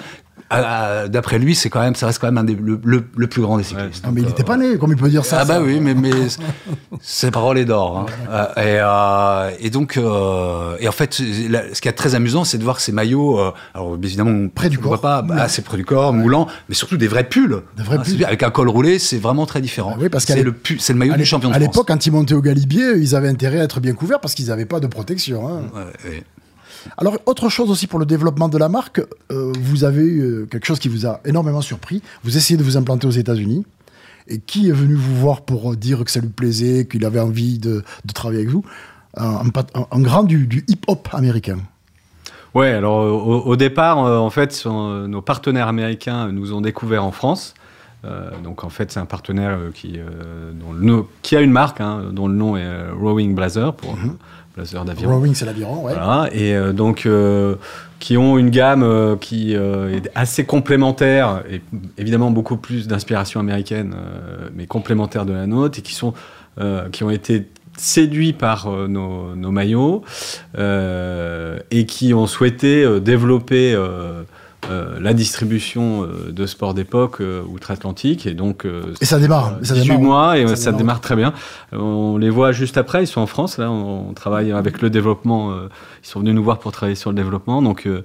Euh, 0.51 1.07
d'après 1.07 1.39
lui, 1.39 1.55
c'est 1.55 1.69
quand 1.69 1.79
même 1.81 1.95
ça 1.95 2.07
reste 2.07 2.19
quand 2.19 2.27
même 2.27 2.38
un 2.38 2.43
des 2.43 2.55
le, 2.55 2.79
le- 2.83 3.05
le 3.15 3.27
plus 3.27 3.41
grand 3.41 3.57
des 3.57 3.63
cyclistes. 3.63 4.05
Non, 4.05 4.12
mais 4.12 4.21
il 4.21 4.27
n'était 4.27 4.43
pas 4.43 4.57
né, 4.57 4.77
comme 4.77 4.91
il 4.91 4.97
peut 4.97 5.09
dire 5.09 5.25
ça. 5.25 5.39
ah 5.41 5.45
bah 5.45 5.55
ça. 5.55 5.62
oui, 5.62 5.79
mais, 5.79 5.93
mais 5.93 6.12
c'est 7.01 7.31
parole 7.31 7.57
est 7.57 7.65
d'or. 7.65 8.00
hein. 8.00 8.05
Euh, 8.29 8.45
et, 8.57 8.79
euh, 8.81 9.55
et 9.59 9.69
donc, 9.69 9.97
euh, 9.97 10.75
et 10.79 10.88
en 10.88 10.91
fait, 10.91 11.19
la- 11.50 11.73
ce 11.73 11.81
qui 11.81 11.88
est 11.88 11.93
très 11.93 12.15
amusant, 12.15 12.43
c'est 12.43 12.57
de 12.57 12.63
voir 12.63 12.79
ces 12.79 12.91
maillots. 12.91 13.39
euh, 13.39 13.51
alors 13.73 13.95
évidemment, 14.01 14.31
on 14.31 14.50
Près 14.50 14.69
du 14.69 14.77
on 14.77 14.81
voit 14.81 14.91
corps. 14.97 15.01
pas, 15.01 15.21
bah, 15.21 15.47
c'est 15.47 15.63
près 15.63 15.77
du 15.77 15.85
corps, 15.85 16.13
moulant, 16.13 16.47
mais 16.69 16.75
surtout 16.75 16.97
des 16.97 17.07
vrais 17.07 17.23
pulls. 17.23 17.62
Des 17.77 17.83
vrais 17.83 17.97
Ah, 18.00 18.03
pulls. 18.03 18.23
Avec 18.25 18.43
un 18.43 18.51
col 18.51 18.69
roulé, 18.69 19.00
c'est 19.00 19.17
vraiment 19.17 19.45
très 19.45 19.62
différent. 19.62 19.93
Ah 19.95 20.00
oui, 20.01 20.09
parce 20.09 20.25
c'est 20.25 20.43
le 20.43 21.00
maillot 21.00 21.13
À 21.13 21.17
du 21.17 21.25
champion 21.25 21.50
de 21.50 21.53
à 21.53 21.57
France. 21.59 21.67
l'époque, 21.73 21.88
quand 21.88 22.05
ils 22.05 22.12
montaient 22.12 22.33
au 22.35 22.41
Galibier, 22.41 22.93
ils 22.97 23.15
avaient 23.15 23.29
intérêt 23.29 23.59
à 23.59 23.63
être 23.63 23.79
bien 23.79 23.93
couverts 23.93 24.19
parce 24.19 24.33
qu'ils 24.35 24.47
n'avaient 24.47 24.65
pas 24.65 24.79
de 24.79 24.88
protection. 24.88 25.47
hein. 25.47 25.62
Ouais, 25.73 26.09
ouais. 26.12 26.23
Alors, 26.97 27.17
autre 27.25 27.49
chose 27.49 27.69
aussi 27.69 27.87
pour 27.87 27.99
le 27.99 28.05
développement 28.05 28.49
de 28.49 28.57
la 28.57 28.69
marque, 28.69 29.01
euh, 29.31 29.51
vous 29.59 29.83
avez 29.83 30.03
eu 30.03 30.21
euh, 30.21 30.45
quelque 30.45 30.65
chose 30.65 30.79
qui 30.79 30.89
vous 30.89 31.05
a 31.05 31.21
énormément 31.25 31.61
surpris. 31.61 32.01
Vous 32.23 32.37
essayez 32.37 32.57
de 32.57 32.63
vous 32.63 32.77
implanter 32.77 33.07
aux 33.07 33.11
États-Unis. 33.11 33.65
Et 34.29 34.39
qui 34.39 34.69
est 34.69 34.73
venu 34.73 34.93
vous 34.95 35.15
voir 35.15 35.41
pour 35.41 35.73
euh, 35.73 35.75
dire 35.75 36.03
que 36.05 36.09
ça 36.11 36.21
lui 36.21 36.29
plaisait, 36.29 36.87
qu'il 36.87 37.03
avait 37.05 37.19
envie 37.19 37.59
de, 37.59 37.83
de 38.05 38.13
travailler 38.13 38.39
avec 38.41 38.51
vous? 38.51 38.63
Un, 39.15 39.43
grand 39.99 40.23
du, 40.23 40.47
du 40.47 40.63
hip-hop 40.67 41.09
américain. 41.11 41.59
Ouais, 42.55 42.71
alors 42.71 42.99
au, 42.99 43.41
au 43.41 43.55
départ, 43.55 44.03
euh, 44.05 44.17
en 44.17 44.29
fait, 44.29 44.65
nos 44.65 45.21
partenaires 45.21 45.67
américains 45.67 46.31
nous 46.31 46.53
ont 46.53 46.61
découvert 46.61 47.03
en 47.03 47.11
France. 47.11 47.53
Euh, 48.05 48.31
donc 48.43 48.63
en 48.63 48.69
fait, 48.69 48.91
c'est 48.91 48.99
un 48.99 49.05
partenaire 49.05 49.59
qui, 49.73 49.93
euh, 49.97 50.51
dont 50.53 50.73
le 50.73 50.81
nom- 50.81 51.07
qui 51.21 51.35
a 51.35 51.41
une 51.41 51.51
marque, 51.51 51.79
hein, 51.79 52.05
dont 52.11 52.27
le 52.27 52.33
nom 52.33 52.57
est 52.57 52.89
Rowing 52.91 53.35
Blazer, 53.35 53.73
pour 53.75 53.91
euh, 53.91 54.07
blazer 54.55 54.86
d'aviron. 54.86 55.15
Rowing, 55.15 55.33
c'est 55.33 55.45
l'aviron, 55.45 55.83
ouais. 55.83 55.93
Voilà, 55.93 56.29
et 56.31 56.53
euh, 56.53 56.74
donc 56.74 57.05
euh, 57.05 57.55
qui 58.00 58.17
ont 58.17 58.38
une 58.38 58.50
gamme 58.50 58.83
euh, 58.83 59.15
qui 59.15 59.53
est 59.53 60.12
assez 60.15 60.45
complémentaire 60.45 61.43
et 61.50 61.62
évidemment 61.98 62.31
beaucoup 62.31 62.57
plus 62.57 62.88
d'inspiration 62.88 63.39
américaine, 63.39 63.95
mais 64.55 64.67
complémentaire 64.67 65.25
de 65.25 65.33
la 65.33 65.48
nôtre 65.48 65.79
et 65.79 65.81
qui 65.81 65.93
sont 65.93 66.13
qui 66.91 67.03
ont 67.03 67.10
été 67.10 67.48
séduits 67.77 68.33
par 68.33 68.69
nos, 68.69 69.36
nos 69.36 69.51
maillots 69.51 70.03
et 70.55 71.86
qui 71.88 72.13
ont 72.13 72.27
souhaité 72.27 73.00
développer 73.00 73.75
euh, 74.70 74.98
la 75.00 75.13
distribution 75.13 76.03
euh, 76.03 76.32
de 76.32 76.46
sport 76.46 76.74
d'époque 76.74 77.22
euh, 77.22 77.41
outre-Atlantique. 77.48 78.25
Et 78.25 78.34
donc, 78.34 78.65
euh, 78.65 78.93
Et 79.01 79.05
ça 79.05 79.20
démarre. 79.20 79.55
euh, 79.62 79.63
ça 79.63 79.74
18 79.74 79.84
démarre. 79.89 80.01
mois 80.01 80.38
et 80.38 80.48
ça 80.48 80.55
ça 80.55 80.65
démarre. 80.72 80.77
démarre 80.79 81.01
très 81.01 81.15
bien. 81.15 81.34
On 81.72 82.17
les 82.17 82.29
voit 82.29 82.51
juste 82.51 82.77
après, 82.77 83.03
ils 83.03 83.08
sont 83.08 83.22
en 83.22 83.27
France, 83.27 83.58
là, 83.58 83.70
on, 83.72 84.10
on 84.10 84.13
travaille 84.13 84.51
avec 84.51 84.82
le 84.82 84.89
développement, 84.89 85.51
euh, 85.51 85.70
ils 86.03 86.08
sont 86.08 86.20
venus 86.20 86.34
nous 86.36 86.43
voir 86.43 86.60
pour 86.60 86.72
travailler 86.72 86.96
sur 86.96 87.10
le 87.10 87.15
développement. 87.15 87.62
Donc, 87.62 87.86
euh, 87.88 88.03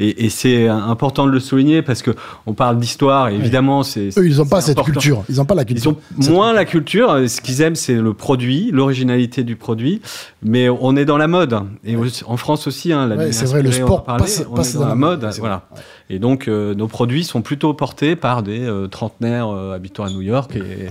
et, 0.00 0.24
et 0.24 0.30
c'est 0.30 0.66
important 0.66 1.26
de 1.26 1.30
le 1.30 1.38
souligner 1.40 1.82
parce 1.82 2.02
que 2.02 2.10
on 2.46 2.54
parle 2.54 2.78
d'histoire, 2.78 3.28
et 3.28 3.34
évidemment, 3.36 3.82
c'est. 3.82 4.08
Eux, 4.18 4.26
ils 4.26 4.38
n'ont 4.38 4.46
pas 4.46 4.60
cette 4.60 4.80
culture. 4.82 5.22
Ils 5.28 5.36
n'ont 5.36 5.44
pas 5.44 5.54
la 5.54 5.62
Ils 5.62 5.66
culture. 5.66 5.92
ont 5.92 5.96
Cette- 6.20 6.32
moins 6.32 6.52
la 6.52 6.64
culture. 6.64 7.16
Ce 7.28 7.40
qu'ils 7.40 7.60
aiment, 7.60 7.76
c'est 7.76 7.94
le 7.94 8.14
produit, 8.14 8.70
l'originalité 8.72 9.44
du 9.44 9.56
produit. 9.56 10.00
Mais 10.42 10.68
on 10.68 10.96
est 10.96 11.04
dans 11.04 11.18
la 11.18 11.28
mode. 11.28 11.60
Et 11.84 11.94
en 12.26 12.36
France 12.36 12.66
aussi, 12.66 12.92
hein, 12.92 13.06
la 13.06 13.16
Ouais, 13.16 13.32
c'est 13.32 13.44
vrai, 13.46 13.62
le 13.62 13.70
sport 13.70 14.04
parlait, 14.04 14.24
passe- 14.24 14.44
on 14.50 14.54
passe 14.54 14.74
est 14.74 14.78
dans, 14.78 14.88
la 14.88 14.94
mode. 14.94 15.28
Voilà. 15.38 15.66
vrai. 15.70 15.82
Et 16.08 16.18
donc, 16.18 16.48
euh, 16.48 16.74
nos 16.74 16.88
produits 16.88 17.22
sont 17.24 17.42
plutôt 17.42 17.74
portés 17.74 18.16
par 18.16 18.42
des 18.42 18.60
euh, 18.62 18.86
trentenaires 18.88 19.48
euh, 19.48 19.74
habitant 19.74 20.04
à 20.04 20.10
New 20.10 20.22
York 20.22 20.56
et, 20.56 20.88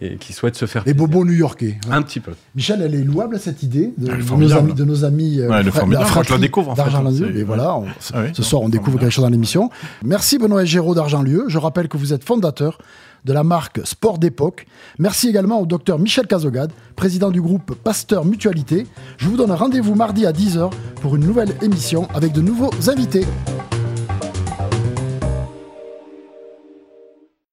et 0.00 0.16
qui 0.16 0.32
souhaitent 0.32 0.56
se 0.56 0.66
faire 0.66 0.82
Les 0.86 0.94
plaisir. 0.94 1.08
bobos 1.08 1.24
new-yorkais. 1.24 1.78
Ouais. 1.88 1.94
Un 1.94 2.02
petit 2.02 2.20
peu. 2.20 2.32
Michel, 2.54 2.82
elle 2.82 2.94
est 2.94 3.04
louable 3.04 3.38
cette 3.38 3.62
idée 3.62 3.92
de, 3.98 4.06
nos 4.36 4.52
amis, 4.52 4.72
de 4.74 4.84
nos 4.84 5.04
amis. 5.04 5.40
euh, 5.40 5.48
Ouais, 5.48 5.56
elle 5.60 5.66
est 5.68 5.70
fra- 5.70 5.80
formidable. 5.80 6.06
la 6.08 6.14
Moi, 6.14 6.22
je 6.24 6.32
la 6.32 6.38
découvre, 6.38 6.70
en. 6.70 7.10
C'est- 7.12 7.24
Et 7.38 7.42
voilà, 7.44 7.76
on- 7.76 7.84
Ah 8.14 8.20
oui, 8.22 8.28
ce 8.32 8.42
soir, 8.42 8.62
on 8.62 8.68
découvre 8.68 8.98
quelque 8.98 9.10
chose 9.10 9.24
dans 9.24 9.30
l'émission. 9.30 9.70
Merci 10.04 10.38
Benoît 10.38 10.62
et 10.62 10.66
Géraud 10.66 10.94
d'Argent-Lieu. 10.94 11.44
Je 11.48 11.58
rappelle 11.58 11.88
que 11.88 11.96
vous 11.96 12.12
êtes 12.12 12.24
fondateur 12.24 12.78
de 13.24 13.32
la 13.32 13.42
marque 13.42 13.80
Sport 13.84 14.18
d'époque. 14.18 14.66
Merci 14.98 15.28
également 15.28 15.60
au 15.60 15.66
docteur 15.66 15.98
Michel 15.98 16.26
Cazogade, 16.26 16.70
président 16.94 17.30
du 17.30 17.42
groupe 17.42 17.74
Pasteur 17.74 18.24
Mutualité. 18.24 18.86
Je 19.18 19.26
vous 19.28 19.36
donne 19.36 19.50
rendez-vous 19.50 19.94
mardi 19.96 20.24
à 20.24 20.32
10h 20.32 20.70
pour 21.02 21.16
une 21.16 21.26
nouvelle 21.26 21.52
émission 21.60 22.06
avec 22.14 22.32
de 22.32 22.40
nouveaux 22.40 22.70
invités. 22.88 23.26